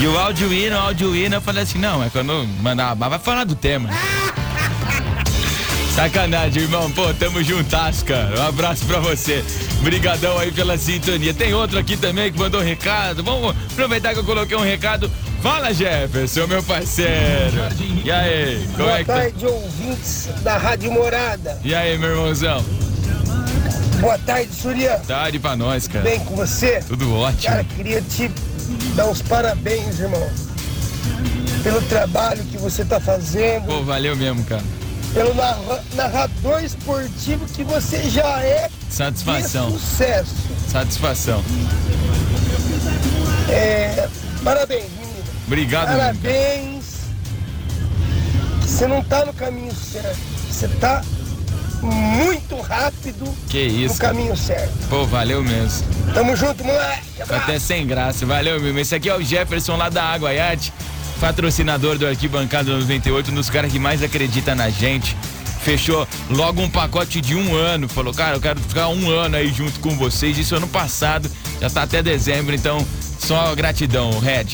E 0.00 0.06
o 0.06 0.16
áudio 0.16 0.52
hino, 0.52 0.76
o 0.76 0.78
áudio 0.78 1.14
hino, 1.14 1.34
eu 1.34 1.40
falei 1.40 1.64
assim, 1.64 1.78
não, 1.78 2.02
é 2.02 2.08
quando 2.08 2.46
mandar 2.62 2.90
abraço, 2.90 3.10
vai 3.10 3.18
falar 3.18 3.44
do 3.44 3.56
tema. 3.56 3.90
Sacanagem, 5.94 6.62
irmão. 6.62 6.90
Pô, 6.92 7.12
tamo 7.12 7.42
juntas, 7.42 8.02
cara. 8.04 8.40
Um 8.40 8.46
abraço 8.46 8.86
pra 8.86 9.00
você. 9.00 9.44
Brigadão 9.82 10.38
aí 10.38 10.52
pela 10.52 10.78
sintonia. 10.78 11.34
Tem 11.34 11.52
outro 11.52 11.78
aqui 11.78 11.96
também 11.96 12.32
que 12.32 12.38
mandou 12.38 12.60
um 12.60 12.64
recado. 12.64 13.24
Vamos 13.24 13.54
aproveitar 13.72 14.14
que 14.14 14.20
eu 14.20 14.24
coloquei 14.24 14.56
um 14.56 14.62
recado. 14.62 15.10
Fala, 15.42 15.74
Jefferson, 15.74 16.46
meu 16.46 16.62
parceiro. 16.62 17.56
E 18.04 18.10
aí, 18.10 18.64
como 18.76 18.84
Boa 18.84 18.92
é 18.92 18.98
que 18.98 19.04
tá? 19.04 19.14
tarde, 19.14 19.46
ouvintes 19.46 20.28
da 20.42 20.56
Rádio 20.56 20.92
Morada. 20.92 21.60
E 21.64 21.74
aí, 21.74 21.98
meu 21.98 22.10
irmãozão? 22.10 22.64
Boa 24.00 24.18
tarde, 24.18 24.52
Surya. 24.54 25.00
Tarde 25.06 25.38
pra 25.38 25.56
nós, 25.56 25.86
cara. 25.86 26.04
Bem 26.04 26.20
com 26.20 26.34
você? 26.34 26.80
Tudo 26.86 27.14
ótimo. 27.14 27.42
Cara, 27.42 27.64
queria 27.64 28.00
te 28.02 28.28
dar 28.94 29.10
os 29.10 29.20
parabéns, 29.22 29.98
irmão. 30.00 30.30
Pelo 31.62 31.82
trabalho 31.82 32.42
que 32.44 32.56
você 32.56 32.84
tá 32.84 32.98
fazendo, 32.98 33.66
Pô, 33.66 33.82
valeu 33.82 34.16
mesmo, 34.16 34.42
cara. 34.44 34.62
pelo 35.12 35.34
narra- 35.34 35.84
narrador 35.94 36.62
esportivo 36.64 37.44
que 37.46 37.62
você 37.62 38.08
já 38.08 38.40
é 38.42 38.70
Satisfação. 38.88 39.70
sucesso. 39.72 40.34
Satisfação. 40.70 41.44
É, 43.50 44.08
parabéns, 44.42 44.84
menino. 44.98 45.24
Obrigado. 45.46 45.86
Parabéns. 45.88 46.84
Você 48.62 48.86
não 48.86 49.02
tá 49.04 49.26
no 49.26 49.34
caminho 49.34 49.74
certo. 49.74 50.16
Você 50.50 50.68
tá 50.68 51.02
muito 51.82 52.49
rápido 52.70 53.34
Que 53.48 53.58
isso. 53.60 53.94
no 53.94 54.00
caminho 54.00 54.36
certo. 54.36 54.72
Pô, 54.88 55.04
valeu 55.04 55.42
mesmo. 55.42 55.86
Tamo 56.14 56.36
junto, 56.36 56.64
moleque. 56.64 57.02
Tô 57.26 57.34
até 57.34 57.58
sem 57.58 57.86
graça. 57.86 58.24
Valeu, 58.24 58.60
meu. 58.60 58.78
Esse 58.78 58.94
aqui 58.94 59.08
é 59.08 59.16
o 59.16 59.22
Jefferson 59.22 59.76
lá 59.76 59.88
da 59.88 60.04
Água 60.04 60.32
Yacht, 60.32 60.72
patrocinador 61.20 61.98
do 61.98 62.06
Arquibancada 62.06 62.70
98, 62.70 63.30
um 63.30 63.34
dos 63.34 63.50
caras 63.50 63.72
que 63.72 63.78
mais 63.78 64.02
acredita 64.02 64.54
na 64.54 64.70
gente. 64.70 65.16
Fechou 65.62 66.08
logo 66.30 66.62
um 66.62 66.70
pacote 66.70 67.20
de 67.20 67.34
um 67.34 67.54
ano. 67.54 67.86
Falou, 67.88 68.14
cara, 68.14 68.36
eu 68.36 68.40
quero 68.40 68.58
ficar 68.60 68.88
um 68.88 69.10
ano 69.10 69.36
aí 69.36 69.48
junto 69.52 69.78
com 69.80 69.90
vocês. 69.96 70.38
Isso 70.38 70.54
ano 70.56 70.68
passado, 70.68 71.30
já 71.60 71.68
tá 71.68 71.82
até 71.82 72.02
dezembro, 72.02 72.54
então 72.54 72.84
só 73.18 73.54
gratidão, 73.54 74.18
Red. 74.20 74.46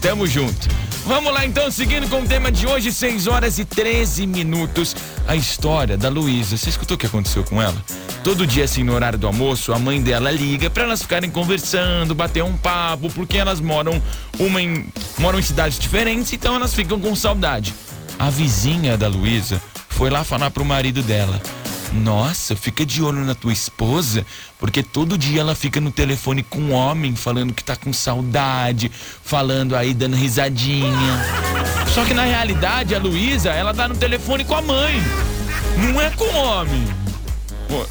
Tamo 0.00 0.26
junto. 0.26 0.68
Vamos 1.04 1.32
lá 1.34 1.44
então, 1.44 1.68
seguindo 1.68 2.08
com 2.08 2.20
o 2.22 2.26
tema 2.28 2.52
de 2.52 2.64
hoje, 2.64 2.92
6 2.92 3.26
horas 3.26 3.58
e 3.58 3.64
13 3.64 4.24
minutos. 4.24 4.94
A 5.26 5.36
história 5.36 5.96
da 5.96 6.08
Luísa. 6.08 6.56
Você 6.56 6.68
escutou 6.68 6.94
o 6.96 6.98
que 6.98 7.06
aconteceu 7.06 7.44
com 7.44 7.62
ela? 7.62 7.76
Todo 8.24 8.46
dia, 8.46 8.64
assim, 8.64 8.82
no 8.82 8.94
horário 8.94 9.18
do 9.18 9.26
almoço, 9.26 9.72
a 9.72 9.78
mãe 9.78 10.00
dela 10.00 10.30
liga 10.30 10.68
pra 10.68 10.84
elas 10.84 11.02
ficarem 11.02 11.30
conversando, 11.30 12.14
bater 12.14 12.42
um 12.42 12.56
papo, 12.56 13.10
porque 13.10 13.38
elas 13.38 13.60
moram 13.60 14.00
uma 14.38 14.60
em, 14.60 14.86
moram 15.18 15.38
em 15.38 15.42
cidades 15.42 15.78
diferentes, 15.78 16.32
então 16.32 16.54
elas 16.54 16.74
ficam 16.74 17.00
com 17.00 17.14
saudade. 17.14 17.74
A 18.18 18.30
vizinha 18.30 18.96
da 18.96 19.08
Luísa 19.08 19.60
foi 19.88 20.10
lá 20.10 20.22
falar 20.22 20.50
pro 20.50 20.64
marido 20.64 21.02
dela. 21.02 21.40
Nossa, 21.92 22.56
fica 22.56 22.86
de 22.86 23.02
olho 23.02 23.24
na 23.24 23.34
tua 23.34 23.52
esposa, 23.52 24.24
porque 24.58 24.82
todo 24.82 25.18
dia 25.18 25.40
ela 25.40 25.54
fica 25.54 25.80
no 25.80 25.90
telefone 25.90 26.42
com 26.42 26.58
um 26.58 26.72
homem 26.72 27.14
falando 27.14 27.52
que 27.52 27.62
tá 27.62 27.76
com 27.76 27.92
saudade, 27.92 28.90
falando 29.22 29.76
aí, 29.76 29.92
dando 29.92 30.16
risadinha. 30.16 31.51
Só 31.94 32.04
que 32.04 32.14
na 32.14 32.24
realidade, 32.24 32.94
a 32.94 32.98
Luísa, 32.98 33.50
ela 33.50 33.74
tá 33.74 33.86
no 33.86 33.94
telefone 33.96 34.44
com 34.44 34.54
a 34.54 34.62
mãe. 34.62 35.02
Não 35.76 36.00
é 36.00 36.10
com 36.10 36.24
o 36.24 36.36
homem. 36.36 36.86
Pô, 37.68 37.84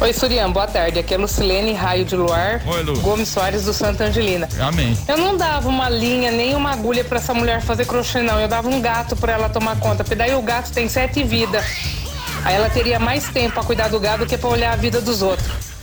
Oi, 0.00 0.12
Surian, 0.12 0.50
boa 0.50 0.66
tarde. 0.66 0.98
Aqui 0.98 1.14
é 1.14 1.16
Lucilene 1.16 1.72
Raio 1.72 2.04
de 2.04 2.16
Luar, 2.16 2.60
Oi, 2.66 2.82
Lu. 2.82 2.98
Gomes 3.00 3.28
Soares 3.28 3.64
do 3.64 3.72
Santa 3.72 4.04
Angelina. 4.04 4.48
amém. 4.60 4.98
Eu 5.08 5.16
não 5.16 5.36
dava 5.36 5.68
uma 5.68 5.88
linha 5.88 6.30
nem 6.30 6.54
uma 6.54 6.72
agulha 6.72 7.04
pra 7.04 7.18
essa 7.18 7.32
mulher 7.32 7.62
fazer 7.62 7.86
crochê, 7.86 8.20
não. 8.20 8.38
Eu 8.40 8.48
dava 8.48 8.68
um 8.68 8.80
gato 8.80 9.16
pra 9.16 9.32
ela 9.32 9.48
tomar 9.48 9.76
conta, 9.78 10.02
porque 10.04 10.16
daí 10.16 10.34
o 10.34 10.42
gato 10.42 10.72
tem 10.72 10.88
sete 10.88 11.22
vidas. 11.22 11.64
Aí 12.44 12.56
ela 12.56 12.68
teria 12.68 12.98
mais 12.98 13.28
tempo 13.28 13.54
pra 13.54 13.62
cuidar 13.62 13.88
do 13.88 13.98
gado 13.98 14.24
do 14.24 14.28
que 14.28 14.36
pra 14.36 14.50
olhar 14.50 14.72
a 14.72 14.76
vida 14.76 15.00
dos 15.00 15.22
outros. 15.22 15.73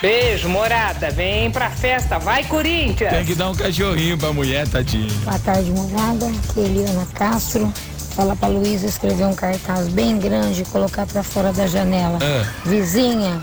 Beijo, 0.00 0.48
morada. 0.48 1.10
Vem 1.10 1.50
pra 1.50 1.70
festa. 1.70 2.18
Vai, 2.18 2.44
Corinthians! 2.44 3.10
Tem 3.10 3.24
que 3.24 3.34
dar 3.34 3.50
um 3.50 3.54
cachorrinho 3.54 4.16
pra 4.16 4.32
mulher, 4.32 4.66
tadinho. 4.68 5.12
Boa 5.24 5.38
tarde, 5.38 5.70
morada. 5.70 6.26
Aqui 6.26 6.60
é 6.60 6.64
Eliana 6.64 7.06
Castro. 7.14 7.72
Fala 8.14 8.34
pra 8.34 8.48
Luísa 8.48 8.86
escrever 8.86 9.26
um 9.26 9.34
cartaz 9.34 9.88
bem 9.88 10.18
grande 10.18 10.62
e 10.62 10.64
colocar 10.64 11.06
pra 11.06 11.22
fora 11.22 11.52
da 11.52 11.66
janela. 11.66 12.18
Ah. 12.20 12.48
Vizinha, 12.64 13.40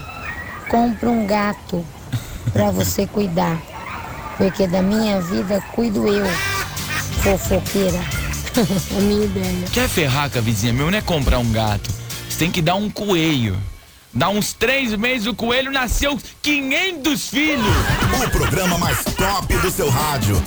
compra 0.69 1.09
um 1.09 1.25
gato 1.25 1.85
pra 2.51 2.71
você 2.71 3.05
cuidar. 3.07 3.61
Porque 4.37 4.67
da 4.67 4.81
minha 4.81 5.21
vida 5.21 5.61
cuido 5.73 6.07
eu, 6.07 6.25
fofoqueira. 7.21 7.99
a 8.97 9.01
minha 9.01 9.25
ideia. 9.25 9.65
Quer 9.71 9.87
ferrar 9.87 10.29
com 10.29 10.39
a 10.39 10.41
vizinha 10.41 10.73
meu? 10.73 10.91
Não 10.91 10.97
é 10.97 11.01
comprar 11.01 11.39
um 11.39 11.51
gato. 11.51 11.89
Você 12.27 12.39
tem 12.39 12.51
que 12.51 12.61
dar 12.61 12.75
um 12.75 12.89
coelho. 12.89 13.55
Dá 14.15 14.29
uns 14.29 14.53
três 14.53 14.95
meses, 14.95 15.27
o 15.27 15.35
coelho 15.35 15.69
nasceu 15.69 16.17
500 16.41 17.29
filhos. 17.29 17.65
O 18.25 18.29
programa 18.29 18.77
mais 18.77 19.03
top 19.03 19.57
do 19.57 19.69
seu 19.69 19.89
rádio. 19.89 20.41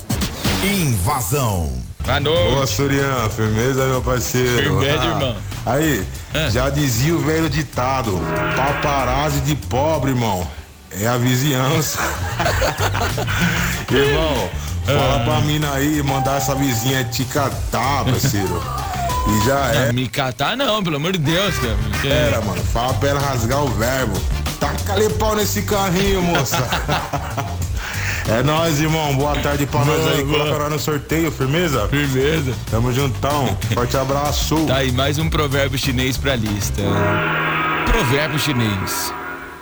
Invasão. 0.65 1.71
Boa 2.03 2.19
noite. 2.19 2.51
Boa, 2.51 2.67
Surian. 2.67 3.29
Firmeza, 3.29 3.85
meu 3.87 4.01
parceiro. 4.01 4.63
Firmeza, 4.81 5.03
Ah, 5.03 5.07
irmão. 5.07 5.37
Aí, 5.67 6.07
já 6.51 6.71
dizia 6.71 7.15
o 7.15 7.19
velho 7.19 7.51
ditado: 7.51 8.19
paparazzi 8.57 9.41
de 9.43 9.55
pobre, 9.55 10.13
irmão. 10.13 10.49
É 10.91 11.07
a 11.07 11.19
vizinhança. 11.19 11.99
irmão, 13.91 14.51
fala 14.87 15.21
pra 15.25 15.41
mina 15.43 15.71
aí 15.75 16.03
mandar 16.03 16.39
essa 16.39 16.55
vizinha 16.55 17.05
te 17.05 17.23
catar, 17.27 18.07
parceiro. 18.07 18.63
E 19.29 19.47
já 19.47 19.67
é. 19.75 19.93
Me 19.93 20.09
catar 20.09 20.57
não, 20.57 20.83
pelo 20.83 20.97
amor 20.97 21.13
de 21.13 21.19
Deus, 21.19 21.55
cara. 21.59 21.77
Porque- 21.91 22.09
Era, 22.09 22.41
mano. 22.41 22.63
Fala 22.65 22.95
pra 22.95 23.09
ela 23.11 23.21
rasgar 23.21 23.63
o 23.63 23.69
verbo. 23.69 24.21
Taca-lhe 24.59 25.09
pau 25.11 25.37
nesse 25.37 25.63
carrinho, 25.63 26.23
moça. 26.23 26.57
É 28.31 28.43
nóis, 28.43 28.79
irmão. 28.79 29.17
Boa 29.17 29.35
tarde 29.37 29.65
pra 29.65 29.83
nós 29.87 30.07
aí. 30.09 30.23
boa. 30.23 30.41
Coloca 30.41 30.59
nós 30.65 30.73
no 30.73 30.79
sorteio, 30.79 31.33
firmeza? 31.33 31.89
Firmeza. 31.89 32.53
Tamo 32.71 32.93
juntão. 32.93 33.57
Forte 33.73 33.97
abraço. 33.97 34.67
Tá 34.67 34.77
aí 34.77 34.93
mais 34.93 35.19
um 35.19 35.31
provérbio 35.31 35.79
chinês 35.79 36.19
pra 36.19 36.37
lista. 36.37 36.83
Provérbio 37.87 38.39
chinês. 38.39 39.15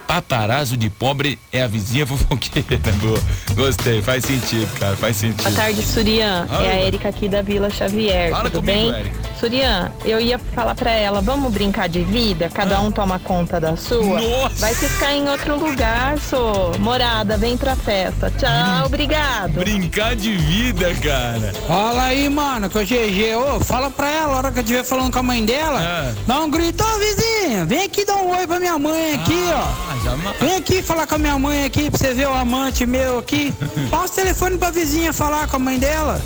Paparazzo 0.07 0.77
de 0.77 0.89
pobre 0.89 1.39
é 1.53 1.63
a 1.63 1.67
vizinha 1.67 2.07
fofoqueira. 2.07 2.79
Boa. 3.01 3.19
Gostei, 3.55 4.01
faz 4.01 4.25
sentido, 4.25 4.69
cara, 4.79 4.97
faz 4.97 5.17
sentido. 5.17 5.43
Boa 5.43 5.55
tarde, 5.55 5.83
Surian. 5.83 6.47
É 6.63 6.71
a 6.71 6.87
Erika 6.87 7.09
aqui 7.09 7.29
da 7.29 7.43
Vila 7.43 7.69
Xavier. 7.71 8.31
Fala 8.31 8.51
Tudo 8.51 8.61
comigo, 8.65 8.93
bem? 8.93 9.13
Surian, 9.39 9.93
eu 10.05 10.21
ia 10.21 10.39
falar 10.39 10.75
pra 10.75 10.91
ela, 10.93 11.21
vamos 11.21 11.53
brincar 11.53 11.89
de 11.89 12.03
vida? 12.03 12.49
Cada 12.53 12.81
um 12.81 12.91
toma 12.91 13.19
conta 13.19 13.61
da 13.61 13.77
sua? 13.77 14.21
Nossa! 14.21 14.55
Vai 14.57 14.75
ficar 14.75 15.13
em 15.13 15.29
outro 15.29 15.59
lugar, 15.59 16.19
sou. 16.21 16.79
Morada, 16.79 17.37
vem 17.37 17.57
pra 17.57 17.75
festa. 17.77 18.31
Tchau, 18.39 18.87
obrigado. 18.87 19.53
Brincar 19.55 20.15
de 20.17 20.37
vida, 20.37 20.95
cara. 20.95 21.53
Fala 21.67 22.05
aí, 22.05 22.29
mano, 22.29 22.71
que 22.71 22.79
o 22.79 22.85
GG, 22.87 23.35
ô, 23.37 23.61
fala 23.61 23.91
pra 23.91 24.09
ela, 24.11 24.35
a 24.35 24.37
hora 24.39 24.53
que 24.53 24.61
eu 24.61 24.63
estiver 24.63 24.85
falando 24.85 25.13
com 25.13 25.19
a 25.19 25.23
mãe 25.23 25.45
dela, 25.45 25.83
É. 25.83 26.15
dá 26.27 26.41
um 26.41 26.51
grito, 26.51 26.83
ô 26.85 26.99
vizinha, 26.99 27.65
vem 27.67 27.85
aqui 27.85 28.05
dar 28.05 28.17
um 28.17 28.31
oi 28.39 28.47
pra 28.47 28.59
minha 28.61 28.79
mãe 28.79 29.15
aqui, 29.15 29.35
Ah, 29.53 29.73
ó. 29.83 30.06
Vem 30.41 30.57
aqui 30.57 30.83
falar 30.83 31.07
com 31.07 31.17
a 31.17 31.19
minha 31.19 31.39
mãe 31.39 31.65
aqui, 31.65 31.91
pra 31.91 31.99
você 31.99 32.15
ver 32.15 32.29
o 32.29 32.35
amante 32.35 32.87
meu 32.87 33.19
aqui. 33.19 33.53
Passa 33.91 34.13
o 34.13 34.17
telefone 34.17 34.59
pra 34.59 34.71
vizinha 34.71 35.13
falar 35.13 35.49
com 35.49 35.57
a 35.57 35.59
mãe 35.59 35.79
dela. 35.79 36.21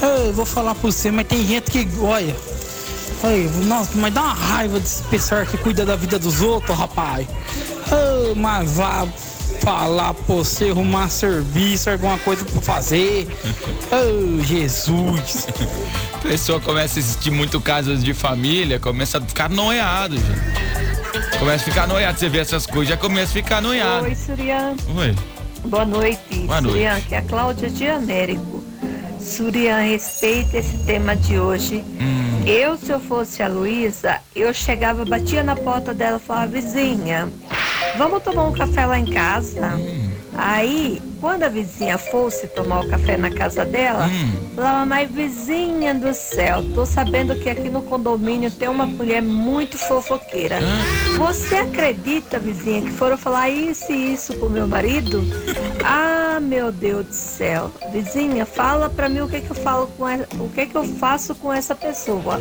Eu 0.00 0.32
vou 0.32 0.44
falar 0.44 0.74
pra 0.74 0.90
você, 0.90 1.10
mas 1.10 1.26
tem 1.26 1.46
gente 1.46 1.70
que, 1.70 1.88
olha. 2.00 2.34
Nossa, 3.66 3.92
mas 3.94 4.12
dá 4.12 4.20
uma 4.20 4.34
raiva 4.34 4.80
desse 4.80 5.02
pessoal 5.04 5.46
que 5.46 5.56
cuida 5.56 5.86
da 5.86 5.94
vida 5.94 6.18
dos 6.18 6.40
outros, 6.40 6.76
rapaz. 6.76 7.26
Ô, 7.90 8.34
mas 8.34 8.72
vá 8.72 9.06
falar 9.60 10.12
pra 10.12 10.34
você 10.34 10.70
arrumar 10.70 11.08
serviço, 11.08 11.88
alguma 11.88 12.18
coisa 12.18 12.44
pra 12.44 12.60
fazer. 12.60 13.28
Ô, 13.92 14.42
Jesus. 14.42 15.46
A 16.14 16.18
pessoa 16.26 16.58
começa 16.60 16.98
a 16.98 17.02
assistir 17.02 17.30
muito 17.30 17.60
casos 17.60 18.02
de 18.02 18.12
família, 18.12 18.80
começa 18.80 19.18
a 19.18 19.20
ficar 19.20 19.48
noiado, 19.48 20.16
gente. 20.16 20.81
Começa 21.42 21.64
a 21.64 21.72
ficar 21.72 21.88
noiado, 21.88 22.20
você 22.20 22.28
vê 22.28 22.38
essas 22.38 22.66
coisas, 22.66 22.90
já 22.90 22.96
começa 22.96 23.32
a 23.32 23.34
ficar 23.34 23.60
noiado. 23.60 24.04
Oi, 24.04 24.14
Surian. 24.14 24.76
Oi. 24.96 25.16
Boa 25.64 25.84
noite. 25.84 26.38
Boa 26.46 26.60
noite. 26.60 26.74
Surian, 26.74 26.96
aqui 26.96 27.14
é 27.16 27.18
a 27.18 27.22
Cláudia 27.22 27.68
de 27.68 27.84
Américo. 27.88 28.62
Surian, 29.18 29.78
respeita 29.78 30.58
esse 30.58 30.78
tema 30.84 31.16
de 31.16 31.40
hoje. 31.40 31.84
Hum. 32.00 32.44
Eu, 32.46 32.76
se 32.76 32.92
eu 32.92 33.00
fosse 33.00 33.42
a 33.42 33.48
Luísa, 33.48 34.20
eu 34.36 34.54
chegava, 34.54 35.04
batia 35.04 35.42
na 35.42 35.56
porta 35.56 35.92
dela 35.92 36.20
e 36.22 36.24
falava, 36.24 36.46
vizinha, 36.46 37.28
vamos 37.98 38.22
tomar 38.22 38.44
um 38.44 38.52
café 38.52 38.86
lá 38.86 38.96
em 38.96 39.06
casa? 39.06 39.72
Aí, 40.34 41.00
quando 41.20 41.42
a 41.42 41.48
vizinha 41.48 41.98
fosse 41.98 42.46
tomar 42.48 42.80
o 42.84 42.88
café 42.88 43.16
na 43.16 43.30
casa 43.30 43.64
dela, 43.64 44.08
falava, 44.56 44.86
mas 44.86 45.10
vizinha 45.10 45.94
do 45.94 46.12
céu, 46.14 46.64
tô 46.74 46.86
sabendo 46.86 47.34
que 47.36 47.50
aqui 47.50 47.68
no 47.68 47.82
condomínio 47.82 48.50
tem 48.50 48.68
uma 48.68 48.86
mulher 48.86 49.22
muito 49.22 49.76
fofoqueira. 49.76 50.58
Você 51.18 51.56
acredita, 51.56 52.38
vizinha, 52.38 52.82
que 52.82 52.90
foram 52.90 53.18
falar 53.18 53.50
isso 53.50 53.92
e 53.92 54.14
isso 54.14 54.34
pro 54.34 54.48
meu 54.48 54.66
marido? 54.66 55.22
Ah, 55.84 56.40
meu 56.40 56.72
Deus 56.72 57.06
do 57.06 57.14
céu. 57.14 57.70
Vizinha, 57.92 58.46
fala 58.46 58.88
pra 58.88 59.08
mim 59.08 59.20
o 59.20 59.28
que 59.28 59.40
que 59.40 59.50
eu 59.50 59.56
falo 59.56 59.86
com 59.98 60.08
essa, 60.08 60.26
o 60.40 60.48
que 60.48 60.66
que 60.66 60.76
eu 60.76 60.84
faço 60.84 61.34
com 61.34 61.52
essa 61.52 61.74
pessoa. 61.74 62.40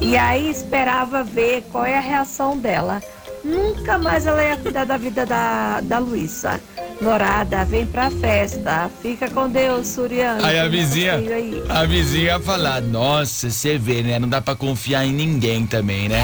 E 0.00 0.16
aí 0.16 0.50
esperava 0.50 1.22
ver 1.22 1.62
qual 1.70 1.84
é 1.84 1.96
a 1.96 2.00
reação 2.00 2.56
dela. 2.56 3.02
Nunca 3.44 3.98
mais 3.98 4.26
ela 4.26 4.42
ia 4.42 4.56
cuidar 4.56 4.84
da 4.84 4.96
vida 4.96 5.24
da, 5.24 5.80
da 5.82 5.98
Luísa. 5.98 6.60
Norada, 7.00 7.64
vem 7.64 7.86
pra 7.86 8.10
festa. 8.10 8.90
Fica 9.00 9.30
com 9.30 9.48
Deus, 9.48 9.86
Suriano. 9.86 10.44
Aí 10.44 10.58
a 10.58 10.66
vizinha, 10.68 11.14
Aí. 11.14 11.62
a 11.68 11.84
vizinha 11.84 12.24
ia 12.24 12.40
falar, 12.40 12.80
nossa, 12.82 13.50
você 13.50 13.78
vê, 13.78 14.02
né? 14.02 14.18
Não 14.18 14.28
dá 14.28 14.40
pra 14.40 14.56
confiar 14.56 15.04
em 15.06 15.12
ninguém 15.12 15.64
também, 15.66 16.08
né? 16.08 16.20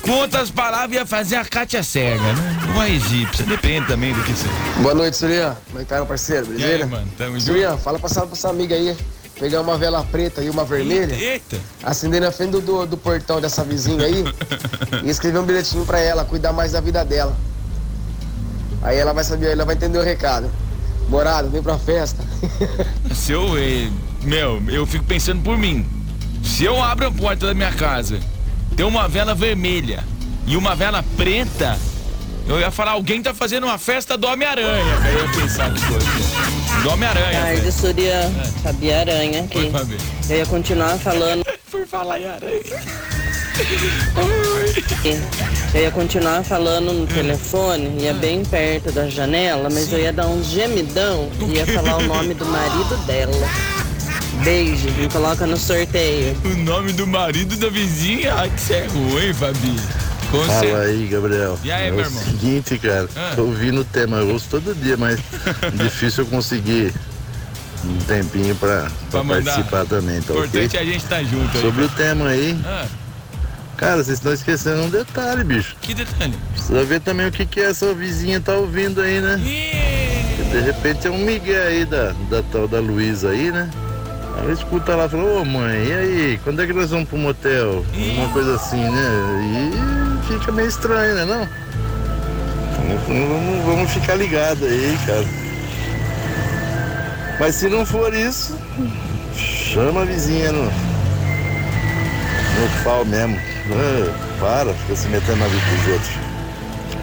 Com 0.00 0.12
outras 0.12 0.50
palavras, 0.50 0.92
ia 0.92 1.06
fazer 1.06 1.36
a 1.36 1.44
Kátia 1.44 1.82
cega, 1.82 2.20
né? 2.32 2.58
Ou 2.74 2.80
a 2.80 2.88
egípcia, 2.88 3.44
depende 3.44 3.86
também 3.86 4.12
do 4.14 4.22
que 4.24 4.32
você. 4.32 4.48
Boa 4.80 4.94
noite, 4.94 5.16
Surian. 5.16 5.56
Como 5.66 5.78
é 5.80 5.84
que 5.84 5.88
tá, 5.88 5.96
meu 5.96 6.06
parceiro? 6.06 6.46
E 6.46 6.56
Beleza? 6.56 6.84
aí, 6.84 6.90
mano, 6.90 7.08
tamo 7.16 7.32
junto? 7.32 7.44
Surian, 7.44 7.76
fala 7.76 7.98
pra 7.98 8.08
essa, 8.08 8.22
pra 8.22 8.32
essa 8.32 8.48
amiga 8.48 8.74
aí. 8.74 8.96
Pegar 9.38 9.60
uma 9.60 9.76
vela 9.76 10.02
preta 10.04 10.42
e 10.42 10.48
uma 10.50 10.64
vermelha. 10.64 11.14
Eita! 11.14 11.58
Acender 11.82 12.20
na 12.20 12.30
frente 12.32 12.52
do, 12.52 12.60
do, 12.60 12.86
do 12.86 12.96
portão 12.96 13.40
dessa 13.40 13.62
vizinha 13.64 14.04
aí. 14.06 14.24
e 15.04 15.10
escrever 15.10 15.38
um 15.38 15.44
bilhetinho 15.44 15.84
pra 15.84 15.98
ela, 16.00 16.24
cuidar 16.24 16.52
mais 16.52 16.72
da 16.72 16.80
vida 16.80 17.04
dela. 17.04 17.36
Aí 18.82 18.98
ela 18.98 19.12
vai 19.12 19.24
saber, 19.24 19.52
ela 19.52 19.64
vai 19.64 19.74
entender 19.74 19.98
o 19.98 20.02
recado. 20.02 20.50
Morada, 21.08 21.48
vem 21.48 21.62
pra 21.62 21.78
festa. 21.78 22.22
Se 23.14 23.32
eu, 23.32 23.56
eh, 23.58 23.88
meu, 24.22 24.62
eu 24.68 24.86
fico 24.86 25.04
pensando 25.04 25.42
por 25.42 25.56
mim. 25.56 25.86
Se 26.42 26.64
eu 26.64 26.82
abro 26.82 27.06
a 27.06 27.10
porta 27.10 27.46
da 27.46 27.54
minha 27.54 27.72
casa, 27.72 28.18
tem 28.76 28.84
uma 28.84 29.08
vela 29.08 29.34
vermelha 29.34 30.02
e 30.46 30.56
uma 30.56 30.74
vela 30.74 31.04
preta, 31.16 31.78
eu 32.46 32.58
ia 32.58 32.70
falar, 32.70 32.92
alguém 32.92 33.22
tá 33.22 33.32
fazendo 33.32 33.64
uma 33.64 33.78
festa 33.78 34.16
do 34.16 34.26
Homem-Aranha. 34.26 34.98
Aí 35.02 35.14
eu 35.14 35.26
ia 35.26 35.32
pensar 35.32 35.72
que 35.72 35.80
coisa. 35.86 36.06
Do 36.82 36.90
Homem-Aranha. 36.90 37.40
Tarde, 37.40 37.72
Surya. 37.72 38.32
Fabi 38.62 38.92
Aranha 38.92 39.44
aqui. 39.44 39.70
Fabi. 39.70 39.96
Eu 40.28 40.36
ia 40.38 40.46
continuar 40.46 40.98
falando. 40.98 41.44
Por 41.70 41.86
falar 41.86 42.20
em 42.20 42.26
aranha. 42.26 42.60
Eu 45.74 45.80
ia 45.82 45.90
continuar 45.90 46.42
falando 46.44 46.92
no 46.92 47.06
telefone, 47.06 48.02
ia 48.02 48.12
bem 48.14 48.44
perto 48.44 48.92
da 48.92 49.08
janela, 49.08 49.68
mas 49.70 49.92
eu 49.92 49.98
ia 49.98 50.12
dar 50.12 50.26
um 50.26 50.42
gemidão 50.42 51.28
e 51.40 51.56
ia 51.56 51.66
falar 51.66 51.96
o 51.98 52.02
nome 52.06 52.34
do 52.34 52.44
marido 52.46 52.96
dela. 53.06 53.32
Beijo, 54.44 54.90
me 54.98 55.08
coloca 55.08 55.46
no 55.46 55.56
sorteio. 55.56 56.36
O 56.44 56.56
nome 56.64 56.92
do 56.92 57.06
marido 57.06 57.56
da 57.56 57.68
vizinha? 57.68 58.34
Ai, 58.34 58.50
que 58.50 58.60
você 58.60 58.74
é 58.74 58.86
ruim, 58.86 59.32
Fabi. 59.32 59.76
Com 60.30 60.38
Fala 60.44 60.80
aí, 60.80 61.08
Gabriel. 61.10 61.58
E 61.62 61.70
aí, 61.70 61.88
é 61.88 61.90
meu 61.90 62.00
o 62.00 62.02
irmão? 62.06 62.22
seguinte, 62.22 62.78
cara, 62.78 63.08
Ah. 63.14 63.32
tô 63.36 63.42
ouvindo 63.42 63.82
o 63.82 63.84
tema, 63.84 64.16
eu 64.18 64.30
ouço 64.30 64.46
todo 64.50 64.74
dia, 64.74 64.96
mas 64.96 65.20
difícil 65.74 66.24
eu 66.24 66.30
conseguir 66.30 66.92
um 67.84 67.98
tempinho 68.06 68.54
pra, 68.56 68.90
pra 69.10 69.22
Pra 69.22 69.24
participar 69.42 69.84
também, 69.86 70.20
tá 70.22 70.32
ok? 70.32 70.44
importante 70.46 70.76
é 70.76 70.80
a 70.80 70.84
gente 70.84 71.04
tá 71.04 71.22
junto 71.22 71.54
aí. 71.56 71.62
Sobre 71.62 71.84
o 71.84 71.88
tema 71.90 72.28
aí, 72.28 72.56
Ah, 72.64 72.86
cara, 73.82 73.96
vocês 73.96 74.18
estão 74.18 74.32
esquecendo 74.32 74.82
um 74.82 74.88
detalhe, 74.88 75.42
bicho. 75.42 75.74
que 75.80 75.92
detalhe? 75.92 76.34
Precisa 76.52 76.84
ver 76.84 77.00
também 77.00 77.26
o 77.26 77.32
que, 77.32 77.44
que 77.44 77.60
essa 77.60 77.92
vizinha 77.92 78.40
tá 78.40 78.54
ouvindo 78.54 79.00
aí, 79.00 79.20
né? 79.20 79.36
De 79.36 80.60
repente 80.60 81.08
é 81.08 81.10
um 81.10 81.18
migué 81.18 81.66
aí 81.66 81.84
da, 81.84 82.12
da 82.30 82.44
tal 82.52 82.68
da 82.68 82.78
Luísa 82.78 83.30
aí, 83.30 83.50
né? 83.50 83.68
Ela 84.38 84.52
escuta 84.52 84.94
lá 84.94 85.06
e 85.06 85.08
fala, 85.08 85.24
ô 85.24 85.44
mãe, 85.44 85.84
e 85.84 85.92
aí, 85.92 86.40
quando 86.44 86.62
é 86.62 86.66
que 86.66 86.72
nós 86.72 86.90
vamos 86.90 87.08
pro 87.08 87.18
motel? 87.18 87.84
Uma 88.16 88.28
coisa 88.28 88.54
assim, 88.54 88.88
né? 88.88 89.72
E 90.28 90.32
fica 90.32 90.52
meio 90.52 90.68
estranho, 90.68 91.16
né 91.16 91.24
não? 91.24 91.48
Vamos, 92.76 93.02
vamos, 93.08 93.64
vamos 93.64 93.90
ficar 93.90 94.14
ligados 94.14 94.62
aí, 94.62 94.96
cara. 95.06 95.26
Mas 97.40 97.56
se 97.56 97.68
não 97.68 97.84
for 97.84 98.14
isso, 98.14 98.56
chama 99.34 100.02
a 100.02 100.04
vizinha 100.04 100.52
no, 100.52 100.64
no 100.64 100.70
pau 102.84 103.04
mesmo. 103.04 103.51
É, 103.74 104.12
para, 104.38 104.74
fica 104.74 104.96
se 104.96 105.08
metendo 105.08 105.38
na 105.38 105.46
vida 105.46 105.64
dos 105.76 105.92
outros. 105.92 106.10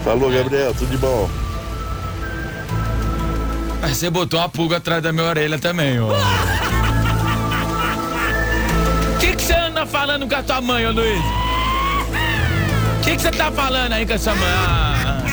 Falou, 0.03 0.31
Gabriel, 0.31 0.73
tudo 0.73 0.91
de 0.91 0.97
bom. 0.97 1.29
Mas 3.81 3.97
você 3.97 4.09
botou 4.09 4.39
uma 4.39 4.49
pulga 4.49 4.77
atrás 4.77 5.01
da 5.01 5.11
minha 5.11 5.25
orelha 5.25 5.57
também, 5.57 5.99
ó. 5.99 6.09
O 6.09 6.13
que 9.19 9.35
que 9.35 9.41
você 9.41 9.53
anda 9.53 9.85
falando 9.85 10.27
com 10.27 10.35
a 10.35 10.43
tua 10.43 10.61
mãe, 10.61 10.85
ô 10.85 10.91
Luiz? 10.91 11.19
O 12.99 13.01
que 13.03 13.15
que 13.15 13.21
você 13.21 13.31
tá 13.31 13.51
falando 13.51 13.93
aí 13.93 14.05
com 14.05 14.13
essa 14.13 14.35
mãe? 14.35 14.49
Ah, 14.49 15.23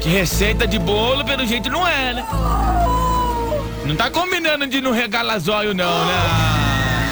que 0.00 0.08
receita 0.08 0.66
de 0.66 0.78
bolo, 0.78 1.24
pelo 1.24 1.44
jeito, 1.44 1.68
não 1.70 1.86
é, 1.86 2.14
né? 2.14 2.24
Não 3.84 3.96
tá 3.96 4.10
combinando 4.10 4.66
de 4.66 4.80
não 4.80 4.92
regalar 4.92 5.38
zóio, 5.38 5.74
não, 5.74 6.06
né? 6.06 6.14
Ah, 6.14 7.10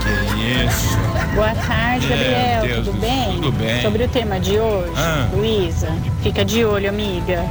que 0.00 0.34
que 0.34 0.42
é 0.42 0.64
isso? 0.66 1.03
Boa 1.34 1.54
tarde, 1.54 2.12
É, 2.12 2.60
Gabriel. 2.60 2.62
Deus, 2.62 2.86
tudo 2.86 3.00
bem? 3.00 3.32
tudo 3.40 3.52
bem. 3.52 3.82
Sobre 3.82 4.04
o 4.04 4.08
tema 4.08 4.38
de 4.38 4.58
hoje, 4.58 4.92
Ah. 4.96 5.28
Luísa, 5.34 5.88
fica 6.22 6.44
de 6.44 6.64
olho, 6.64 6.88
amiga. 6.88 7.44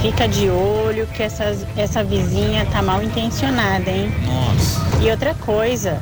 Fica 0.00 0.26
de 0.26 0.48
olho 0.50 1.06
que 1.14 1.22
essas, 1.22 1.64
essa 1.76 2.02
vizinha 2.02 2.66
tá 2.72 2.82
mal 2.82 3.02
intencionada, 3.02 3.88
hein? 3.90 4.12
Nossa. 4.26 4.80
E 5.00 5.08
outra 5.10 5.34
coisa, 5.34 6.00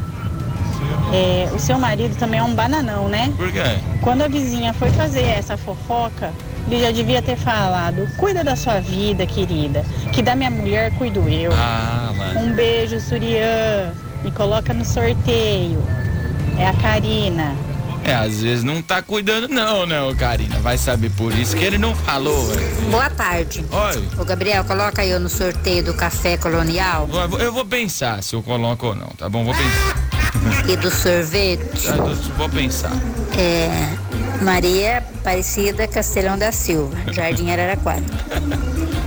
é, 1.13 1.49
o 1.55 1.59
seu 1.59 1.79
marido 1.79 2.17
também 2.17 2.41
é 2.41 2.43
um 2.43 2.55
bananão, 2.55 3.09
né? 3.09 3.31
Por 3.37 3.53
quê? 3.53 3.63
Quando 4.01 4.23
a 4.23 4.29
vizinha 4.29 4.73
foi 4.73 4.91
fazer 4.91 5.25
essa 5.25 5.59
fofoca, 5.59 6.31
ele 6.67 6.81
já 6.81 6.91
devia 6.91 7.21
ter 7.21 7.37
falado: 7.37 8.09
cuida 8.17 8.43
da 8.43 8.57
sua 8.57 8.81
vida, 8.81 9.27
querida, 9.27 9.85
que 10.13 10.23
da 10.23 10.35
minha 10.35 10.51
mulher 10.51 10.93
cuido 10.97 11.29
eu. 11.29 11.53
Ah, 11.53 12.11
mano. 12.17 12.41
Um 12.41 12.53
beijo, 12.55 12.99
Surian. 13.01 13.93
Me 14.25 14.31
coloca 14.31 14.73
no 14.75 14.85
sorteio. 14.85 15.83
É 16.61 16.67
a 16.69 16.75
Karina. 16.75 17.57
É, 18.05 18.15
às 18.15 18.41
vezes 18.41 18.65
não 18.65 18.81
tá 18.81 19.03
cuidando, 19.03 19.47
não, 19.49 19.85
né, 19.87 20.01
ô 20.03 20.15
Karina? 20.15 20.59
Vai 20.61 20.79
saber 20.79 21.11
por 21.11 21.33
isso 21.35 21.55
que 21.57 21.65
ele 21.65 21.77
não 21.79 21.95
falou. 21.95 22.47
Boa 22.91 23.11
tarde. 23.11 23.65
Oi. 23.71 24.09
Ô 24.19 24.25
Gabriel, 24.25 24.65
coloca 24.65 25.05
eu 25.05 25.19
no 25.21 25.29
sorteio 25.29 25.85
do 25.85 25.93
café 25.95 26.37
colonial 26.39 27.09
Eu 27.13 27.29
vou- 27.29 27.39
Eu 27.41 27.53
vou 27.53 27.65
pensar 27.65 28.23
se 28.23 28.35
eu 28.35 28.43
coloco 28.43 28.87
ou 28.89 28.95
não, 28.95 29.09
tá 29.19 29.29
bom? 29.29 29.45
Vou 29.45 29.55
pensar. 29.55 30.65
e 30.69 30.77
do 30.77 30.91
sorvete. 30.91 31.87
Eu 31.87 32.15
Vou 32.39 32.49
pensar. 32.49 32.93
É, 33.39 33.69
Maria 34.43 34.99
Aparecida 34.99 35.87
Castelhão 35.89 36.39
da 36.39 36.53
Silva, 36.53 36.97
Jardim 37.13 37.51
Araraquara. 37.51 38.03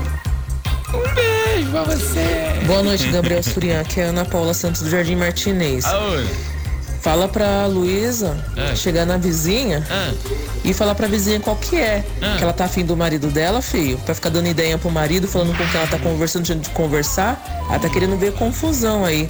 Um 0.94 1.16
beijo 1.16 1.72
pra 1.72 1.84
você. 1.86 2.54
Boa 2.68 2.84
noite, 2.84 3.08
Gabriel 3.10 3.42
Surian. 3.42 3.82
Aqui 3.82 4.00
é 4.00 4.06
a 4.06 4.08
Ana 4.10 4.26
Paula 4.26 4.54
Santos 4.54 4.84
do 4.84 4.89
Jardim 4.92 5.16
Martinez. 5.16 5.84
Aonde? 5.86 6.30
Fala 7.04 7.28
pra 7.28 7.66
Luísa 7.68 8.38
É. 8.56 8.74
chegar 8.76 9.06
na 9.06 9.18
vizinha 9.18 9.86
e 10.63 10.74
falar 10.74 10.96
pra 10.96 11.06
vizinha 11.06 11.38
qual 11.39 11.58
que 11.58 11.76
é. 11.76 12.02
Que 12.38 12.44
ela 12.44 12.54
tá 12.54 12.63
afim 12.63 12.86
do 12.86 12.96
marido 12.96 13.28
dela, 13.28 13.62
filho. 13.62 13.98
Pra 14.06 14.16
ficar 14.16 14.30
dando 14.30 14.48
ideia 14.48 14.78
pro 14.78 14.89
marido, 14.89 15.28
falando 15.28 15.50
com 15.56 15.66
quem 15.68 15.76
ela 15.82 15.88
tá 15.88 16.00
conversando, 16.00 16.46
de 16.46 16.70
conversar. 16.70 17.44
Ela 17.70 17.78
tá 17.80 17.89
querendo 17.89 18.18
ver 18.18 18.32
confusão 18.34 19.04
aí. 19.04 19.30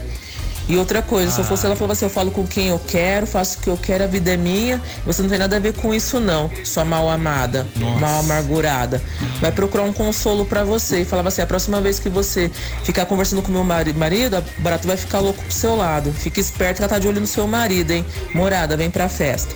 E 0.67 0.77
outra 0.77 1.01
coisa, 1.01 1.29
se 1.31 1.39
eu 1.41 1.43
fosse 1.43 1.65
ela, 1.65 1.75
falava 1.75 1.91
assim, 1.93 2.05
eu 2.05 2.09
falo 2.09 2.31
com 2.31 2.47
quem 2.47 2.67
eu 2.67 2.79
quero, 2.79 3.27
faço 3.27 3.57
o 3.59 3.61
que 3.61 3.69
eu 3.69 3.75
quero, 3.77 4.05
a 4.05 4.07
vida 4.07 4.31
é 4.31 4.37
minha. 4.37 4.81
Você 5.05 5.21
não 5.21 5.29
tem 5.29 5.37
nada 5.37 5.57
a 5.57 5.59
ver 5.59 5.73
com 5.73 5.93
isso 5.93 6.19
não, 6.19 6.49
sua 6.63 6.85
mal 6.85 7.09
amada, 7.09 7.67
mal 7.99 8.19
amargurada. 8.21 9.01
Vai 9.41 9.51
procurar 9.51 9.83
um 9.83 9.91
consolo 9.91 10.45
pra 10.45 10.63
você. 10.63 11.01
E 11.01 11.05
falava 11.05 11.27
assim, 11.27 11.41
a 11.41 11.45
próxima 11.47 11.81
vez 11.81 11.99
que 11.99 12.07
você 12.07 12.49
ficar 12.83 13.05
conversando 13.05 13.41
com 13.41 13.51
meu 13.51 13.63
mari- 13.63 13.93
marido, 13.93 14.37
a 14.37 14.43
barato 14.59 14.87
vai 14.87 14.95
ficar 14.95 15.19
louco 15.19 15.43
pro 15.43 15.51
seu 15.51 15.75
lado. 15.75 16.13
Fica 16.13 16.39
esperto 16.39 16.77
que 16.77 16.83
ela 16.83 16.89
tá 16.89 16.97
de 16.97 17.07
olho 17.07 17.19
no 17.19 17.27
seu 17.27 17.45
marido, 17.45 17.91
hein? 17.91 18.05
Morada, 18.33 18.77
vem 18.77 18.89
pra 18.89 19.09
festa. 19.09 19.53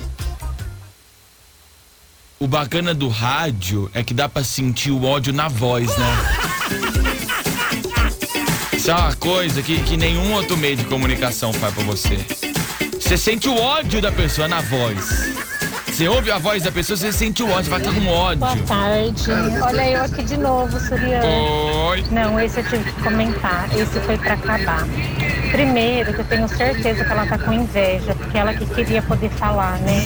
O 2.39 2.47
bacana 2.47 2.93
do 2.93 3.07
rádio 3.07 3.89
é 3.93 4.03
que 4.03 4.13
dá 4.13 4.29
pra 4.29 4.43
sentir 4.43 4.91
o 4.91 5.03
ódio 5.05 5.33
na 5.33 5.47
voz, 5.47 5.87
né? 5.97 6.46
Isso 8.87 8.93
é 8.93 9.01
uma 9.01 9.15
coisa 9.17 9.61
que, 9.61 9.83
que 9.83 9.97
nenhum 9.97 10.31
outro 10.31 10.55
meio 10.55 10.77
de 10.77 10.85
comunicação 10.85 11.51
faz 11.51 11.73
pra 11.73 11.83
você. 11.83 12.17
Você 12.93 13.17
sente 13.17 13.49
o 13.49 13.59
ódio 13.59 14.01
da 14.01 14.13
pessoa 14.13 14.47
na 14.47 14.61
voz. 14.61 15.35
Você 15.85 16.07
ouve 16.07 16.31
a 16.31 16.37
voz 16.37 16.63
da 16.63 16.71
pessoa, 16.71 16.95
você 16.95 17.11
sente 17.11 17.43
o 17.43 17.49
ódio, 17.49 17.69
vai 17.69 17.81
estar 17.81 17.93
com 17.93 18.07
ódio. 18.07 18.39
Boa 18.39 18.55
tarde. 18.65 19.29
Olha 19.61 19.91
eu 19.91 20.03
aqui 20.05 20.23
de 20.23 20.37
novo, 20.37 20.79
Suriana. 20.79 21.25
Oi. 21.25 22.05
Não, 22.11 22.39
esse 22.39 22.61
eu 22.61 22.63
tive 22.63 22.89
que 22.89 23.03
comentar. 23.03 23.67
Esse 23.77 23.99
foi 23.99 24.17
pra 24.19 24.35
acabar. 24.35 24.87
Primeiro, 25.51 26.13
que 26.13 26.19
eu 26.19 26.25
tenho 26.25 26.47
certeza 26.47 27.03
que 27.03 27.11
ela 27.11 27.25
tá 27.25 27.37
com 27.37 27.53
inveja, 27.53 28.13
porque 28.15 28.37
ela 28.37 28.53
que 28.53 28.65
queria 28.65 29.01
poder 29.01 29.29
falar, 29.31 29.77
né? 29.79 30.01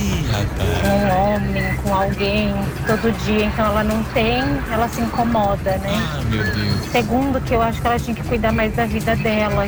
Com 0.81 0.87
um 0.87 1.35
homem, 1.35 1.75
com 1.77 1.93
alguém, 1.93 2.53
todo 2.87 3.11
dia. 3.25 3.45
Então 3.45 3.65
ela 3.65 3.83
não 3.83 4.03
tem, 4.05 4.43
ela 4.71 4.87
se 4.87 5.01
incomoda, 5.01 5.77
né? 5.77 5.89
Ah, 5.93 6.21
meu 6.29 6.43
Deus. 6.43 6.91
Segundo, 6.91 7.41
que 7.41 7.53
eu 7.53 7.61
acho 7.61 7.81
que 7.81 7.87
ela 7.87 7.99
tinha 7.99 8.15
que 8.15 8.23
cuidar 8.23 8.51
mais 8.51 8.75
da 8.75 8.85
vida 8.85 9.15
dela. 9.15 9.67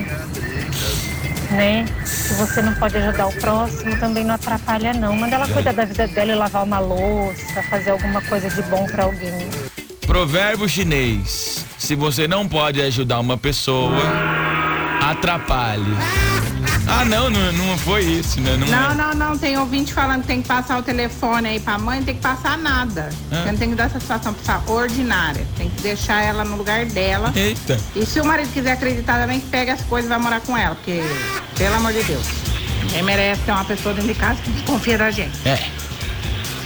Né? 1.52 1.86
Se 2.04 2.34
você 2.34 2.62
não 2.62 2.74
pode 2.76 2.98
ajudar 2.98 3.28
o 3.28 3.34
próximo, 3.34 3.96
também 4.00 4.24
não 4.24 4.36
atrapalha 4.36 4.94
não. 4.94 5.16
Manda 5.16 5.36
ela 5.36 5.48
cuidar 5.48 5.74
da 5.74 5.86
vida 5.86 6.08
dela 6.08 6.32
e 6.32 6.36
lavar 6.36 6.64
uma 6.64 6.80
louça, 6.80 7.62
fazer 7.70 7.92
alguma 7.92 8.22
coisa 8.22 8.50
de 8.50 8.62
bom 8.64 8.86
pra 8.86 9.04
alguém. 9.04 9.50
Provérbio 10.08 10.68
chinês. 10.68 11.66
Se 11.78 11.96
você 11.96 12.28
não 12.28 12.48
pode 12.48 12.82
ajudar 12.82 13.20
uma 13.20 13.38
pessoa, 13.38 14.02
atrapalhe. 15.14 15.96
Ah, 16.88 17.06
não, 17.06 17.30
não, 17.30 17.52
não 17.54 17.78
foi 17.78 18.04
isso, 18.04 18.40
né? 18.42 18.58
Não, 18.58 18.68
Não, 18.68 18.96
não, 18.96 19.14
não. 19.14 19.38
Tem 19.38 19.58
ouvinte 19.58 19.94
falando 19.94 20.22
que 20.22 20.28
tem 20.28 20.42
que 20.42 20.48
passar 20.48 20.78
o 20.78 20.84
telefone 20.84 21.48
aí 21.48 21.60
pra 21.60 21.78
mãe, 21.78 22.00
não 22.00 22.06
tem 22.06 22.16
que 22.16 22.22
passar 22.22 22.58
nada. 22.58 23.10
Ah. 23.32 23.46
Não 23.48 23.58
tem 23.58 23.70
que 23.70 23.76
dar 23.76 23.86
essa 23.86 24.00
situação 24.00 24.34
pra 24.34 24.62
ordinária. 24.68 25.46
Tem 25.58 25.70
que 25.70 25.82
deixar 25.82 26.22
ela 26.22 26.44
no 26.44 26.58
lugar 26.58 26.86
dela. 26.86 27.32
Eita. 27.36 27.80
E 27.96 28.06
se 28.06 28.20
o 28.20 28.26
marido 28.26 28.52
quiser 28.52 28.74
acreditar 28.74 29.20
também, 29.20 29.40
que 29.40 29.48
pega 29.48 29.74
as 29.74 29.82
coisas 29.82 30.10
e 30.10 30.14
vai 30.14 30.20
morar 30.20 30.42
com 30.42 30.58
ela. 30.58 30.76
Porque, 30.76 31.02
pelo 31.58 31.76
amor 31.76 31.94
de 31.94 32.04
Deus, 32.04 32.26
ninguém 32.84 33.04
merece 33.04 33.42
ter 33.42 33.52
uma 33.52 33.66
pessoa 33.66 33.94
dentro 33.94 34.14
de 34.14 34.20
casa 34.20 34.42
que 34.42 34.52
desconfia 34.52 34.98
da 34.98 35.10
gente. 35.12 35.48
É. 35.48 35.58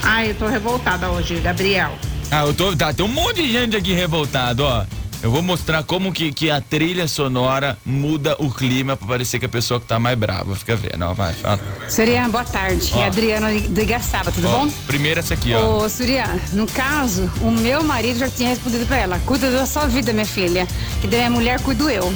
Ai, 0.02 0.30
eu 0.30 0.34
tô 0.34 0.46
revoltada 0.46 1.10
hoje, 1.10 1.38
Gabriel. 1.40 1.92
Ah, 2.30 2.44
eu 2.44 2.54
tô. 2.54 2.74
Tá, 2.76 2.92
tem 2.92 3.04
um 3.04 3.08
monte 3.08 3.42
de 3.42 3.52
gente 3.52 3.76
aqui 3.76 3.92
revoltado, 3.92 4.64
ó. 4.64 4.84
Eu 5.20 5.32
vou 5.32 5.42
mostrar 5.42 5.82
como 5.82 6.12
que, 6.12 6.32
que 6.32 6.48
a 6.48 6.60
trilha 6.60 7.08
sonora 7.08 7.76
muda 7.84 8.36
o 8.38 8.50
clima 8.52 8.96
pra 8.96 9.08
parecer 9.08 9.40
que 9.40 9.46
a 9.46 9.48
pessoa 9.48 9.80
que 9.80 9.86
tá 9.86 9.98
mais 9.98 10.16
brava. 10.16 10.54
Fica 10.54 10.76
vendo, 10.76 11.04
ó, 11.04 11.12
vai, 11.12 11.32
fala. 11.32 11.58
Surian, 11.88 12.30
boa 12.30 12.44
tarde. 12.44 12.92
Ó. 12.94 13.00
É 13.00 13.06
Adriana 13.06 13.48
do 13.50 13.80
Igaçaba, 13.80 14.30
tudo 14.30 14.46
Ó, 14.46 14.50
bom? 14.60 14.70
Primeiro 14.86 15.18
essa 15.18 15.34
aqui, 15.34 15.52
ó. 15.54 15.78
Ô, 15.84 15.88
Surian, 15.88 16.38
no 16.52 16.68
caso, 16.68 17.28
o 17.40 17.50
meu 17.50 17.82
marido 17.82 18.20
já 18.20 18.28
tinha 18.30 18.50
respondido 18.50 18.86
pra 18.86 18.96
ela. 18.96 19.18
Cuida 19.26 19.50
da 19.50 19.66
sua 19.66 19.86
vida, 19.86 20.12
minha 20.12 20.24
filha. 20.24 20.68
Que 21.00 21.08
da 21.08 21.16
minha 21.16 21.30
mulher 21.30 21.60
cuido 21.62 21.90
eu. 21.90 22.12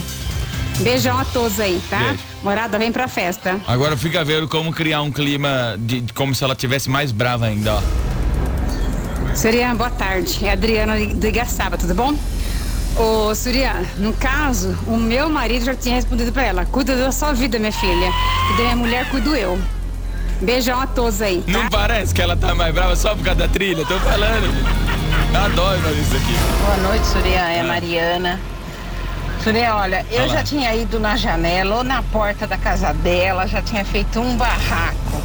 Beijão 0.79 1.19
a 1.19 1.25
todos 1.25 1.59
aí, 1.59 1.83
tá? 1.91 1.99
Beijo. 1.99 2.19
Morada, 2.45 2.79
vem 2.79 2.93
pra 2.93 3.09
festa. 3.09 3.61
Agora 3.67 3.97
fica 3.97 4.25
vendo 4.25 4.47
como 4.47 4.73
criar 4.73 5.03
um 5.03 5.11
clima 5.11 5.75
de, 5.77 6.03
de- 6.03 6.12
como 6.12 6.35
se 6.37 6.45
ela 6.45 6.55
tivesse 6.55 6.88
mais 6.88 7.11
brava 7.11 7.47
ainda, 7.47 7.75
ó. 7.75 7.83
Surian, 9.35 9.75
boa 9.75 9.91
tarde. 9.91 10.38
É 10.45 10.53
Adriana 10.53 10.95
do 11.15 11.27
Igaçaba, 11.27 11.77
tudo 11.77 11.95
bom? 11.95 12.15
Ô, 12.96 13.35
Surian, 13.35 13.85
no 13.96 14.12
caso, 14.12 14.76
o 14.87 14.96
meu 14.96 15.28
marido 15.31 15.64
já 15.64 15.74
tinha 15.74 15.94
respondido 15.94 16.31
pra 16.31 16.42
ela. 16.42 16.66
Cuida 16.66 16.94
da 16.94 17.11
sua 17.11 17.33
vida, 17.33 17.59
minha 17.59 17.72
filha. 17.72 18.12
Que 18.48 18.57
da 18.57 18.62
minha 18.64 18.76
mulher 18.76 19.09
cuido 19.11 19.35
eu. 19.35 19.59
Beijão 20.40 20.81
a 20.81 20.87
todos 20.87 21.22
aí. 21.22 21.42
Não 21.46 21.68
parece 21.68 22.14
que 22.14 22.20
ela 22.20 22.37
tá 22.37 22.55
mais 22.55 22.74
brava 22.74 22.94
só 22.96 23.14
por 23.14 23.24
causa 23.24 23.40
da 23.40 23.48
trilha? 23.48 23.85
Tô 23.87 23.98
falando. 24.00 24.52
Adoro 25.35 25.78
isso 25.98 26.16
aqui. 26.16 26.35
Boa 26.64 26.76
noite, 26.88 27.07
Surian. 27.07 27.48
É 27.48 27.62
Mariana. 27.62 28.38
Surian, 29.42 29.74
olha, 29.74 30.07
eu 30.11 30.24
Olá. 30.24 30.35
já 30.35 30.42
tinha 30.44 30.74
ido 30.74 31.00
na 31.00 31.16
janela 31.16 31.76
ou 31.76 31.85
na 31.85 32.02
porta 32.02 32.46
da 32.46 32.57
casa 32.59 32.92
dela, 32.92 33.46
já 33.46 33.62
tinha 33.62 33.85
feito 33.85 34.20
um 34.20 34.37
barraco. 34.37 35.22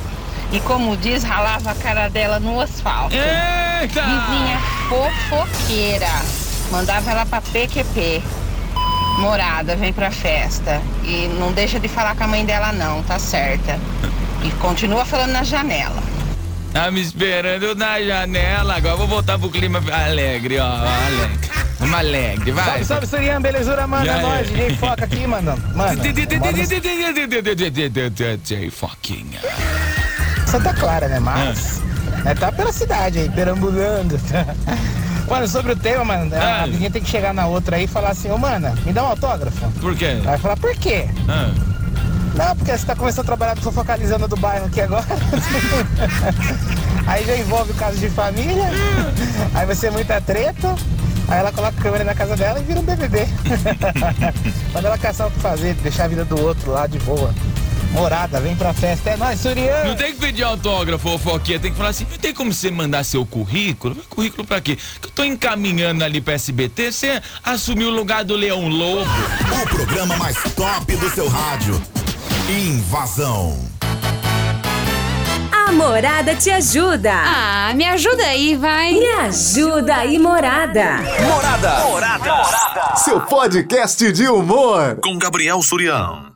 E 0.51 0.59
como 0.61 0.95
diz, 0.95 1.23
ralava 1.23 1.71
a 1.71 1.75
cara 1.75 2.07
dela 2.09 2.39
no 2.39 2.59
asfalto. 2.61 3.13
Eita! 3.13 4.01
Vizinha 4.01 4.59
fofoqueira. 4.87 6.46
Mandava 6.71 7.11
ela 7.11 7.25
pra 7.25 7.41
PQP. 7.41 8.21
Morada, 9.19 9.75
vem 9.75 9.91
pra 9.91 10.11
festa. 10.11 10.81
E 11.03 11.27
não 11.39 11.51
deixa 11.51 11.79
de 11.79 11.87
falar 11.87 12.15
com 12.15 12.23
a 12.23 12.27
mãe 12.27 12.45
dela 12.45 12.71
não, 12.71 13.01
tá 13.03 13.17
certa. 13.17 13.79
E 14.43 14.51
continua 14.59 15.05
falando 15.05 15.31
na 15.31 15.43
janela. 15.43 16.03
Tá 16.71 16.91
me 16.91 17.01
esperando 17.01 17.73
na 17.75 18.01
janela. 18.01 18.75
Agora 18.75 18.93
eu 18.93 18.97
vou 18.97 19.07
voltar 19.07 19.39
pro 19.39 19.49
clima 19.49 19.81
alegre, 19.91 20.59
ó. 20.59 20.67
Alegre. 20.67 21.49
Vamos 21.79 21.99
alegre, 21.99 22.51
vai. 22.51 22.65
Salve, 22.65 22.85
salve, 22.85 23.07
Surian, 23.07 23.41
belezura, 23.41 23.87
mano. 23.87 24.09
É 24.09 24.17
é. 24.17 24.21
nóis, 24.21 24.49
DJ 24.49 24.75
Foca 24.77 25.05
aqui, 25.05 25.27
mano. 25.27 25.57
Mano, 25.75 26.01
DJ 26.01 26.25
Foquinha. 28.71 29.39
Santa 30.45 30.73
Clara, 30.73 31.07
né? 31.07 31.19
Mas 31.19 31.81
é, 32.25 32.33
tá 32.33 32.51
pela 32.51 32.71
cidade 32.71 33.19
aí, 33.19 33.29
perambulando. 33.29 34.19
Mano, 35.29 35.47
sobre 35.47 35.73
o 35.73 35.75
tema, 35.75 36.05
mano, 36.05 36.33
a 36.35 36.63
Ah. 36.63 36.65
vizinha 36.65 36.89
tem 36.89 37.01
que 37.01 37.09
chegar 37.09 37.33
na 37.33 37.47
outra 37.47 37.75
aí 37.75 37.83
e 37.83 37.87
falar 37.87 38.09
assim, 38.11 38.31
ô, 38.31 38.37
mano, 38.37 38.73
me 38.85 38.93
dá 38.93 39.03
um 39.03 39.07
autógrafo. 39.07 39.69
Por 39.81 39.95
quê? 39.95 40.19
Vai 40.23 40.37
falar, 40.37 40.55
por 40.57 40.73
quê? 40.75 41.05
Ah. 41.27 41.51
Não, 42.33 42.55
porque 42.55 42.77
você 42.77 42.85
tá 42.85 42.95
começando 42.95 43.21
a 43.21 43.25
trabalhar 43.25 43.55
tô 43.55 43.71
focalizando 43.71 44.27
do 44.27 44.37
bairro 44.37 44.67
aqui 44.67 44.79
agora. 44.81 45.05
aí 47.07 47.25
já 47.25 47.35
envolve 47.35 47.71
o 47.71 47.75
caso 47.75 47.97
de 47.97 48.09
família, 48.09 48.69
aí 49.53 49.65
vai 49.65 49.75
ser 49.75 49.91
muita 49.91 50.21
treta. 50.21 50.75
Aí 51.29 51.39
ela 51.39 51.51
coloca 51.51 51.77
a 51.77 51.81
câmera 51.83 52.03
na 52.05 52.15
casa 52.15 52.37
dela 52.37 52.57
e 52.59 52.63
vira 52.63 52.79
um 52.79 52.83
BBB. 52.83 53.27
Manda 54.73 54.87
ela 54.87 54.97
caçar 54.97 55.27
o 55.27 55.31
que 55.31 55.39
fazer, 55.39 55.73
deixar 55.75 56.05
a 56.05 56.07
vida 56.07 56.23
do 56.23 56.39
outro 56.41 56.71
lá 56.71 56.87
de 56.87 56.99
boa. 56.99 57.33
Morada, 57.91 58.39
vem 58.39 58.55
pra 58.55 58.73
festa. 58.73 59.11
É 59.11 59.17
nóis, 59.17 59.39
Suriano. 59.39 59.89
Não 59.89 59.95
tem 59.95 60.13
que 60.13 60.19
pedir 60.19 60.43
autógrafo, 60.43 61.09
fofoquinha. 61.09 61.59
Tem 61.59 61.71
que 61.71 61.77
falar 61.77 61.89
assim, 61.89 62.05
não 62.09 62.17
tem 62.17 62.33
como 62.33 62.53
você 62.53 62.69
mandar 62.69 63.03
seu 63.03 63.25
currículo? 63.25 63.95
Currículo 64.09 64.45
pra 64.45 64.61
quê? 64.61 64.77
Que 65.01 65.07
eu 65.07 65.11
tô 65.11 65.23
encaminhando 65.23 66.03
ali 66.03 66.21
pra 66.21 66.33
SBT, 66.33 66.91
você 66.91 67.21
assumiu 67.43 67.89
o 67.89 67.91
lugar 67.91 68.23
do 68.23 68.35
Leão 68.35 68.67
Lobo. 68.67 69.09
O 69.63 69.67
programa 69.69 70.15
mais 70.17 70.37
top 70.55 70.95
do 70.95 71.09
seu 71.09 71.27
rádio. 71.27 71.81
Invasão. 72.49 73.57
A 75.51 75.71
Morada 75.73 76.33
te 76.33 76.49
ajuda. 76.49 77.11
Ah, 77.13 77.73
me 77.75 77.85
ajuda 77.85 78.23
aí, 78.23 78.55
vai. 78.55 78.93
Me 78.93 79.05
ajuda 79.05 79.95
aí, 79.95 80.17
Morada. 80.17 80.99
Morada. 81.27 81.79
Morada. 81.81 82.95
Seu 82.95 83.19
podcast 83.19 84.11
de 84.13 84.27
humor. 84.27 84.97
Com 85.01 85.17
Gabriel 85.17 85.61
Surião. 85.61 86.27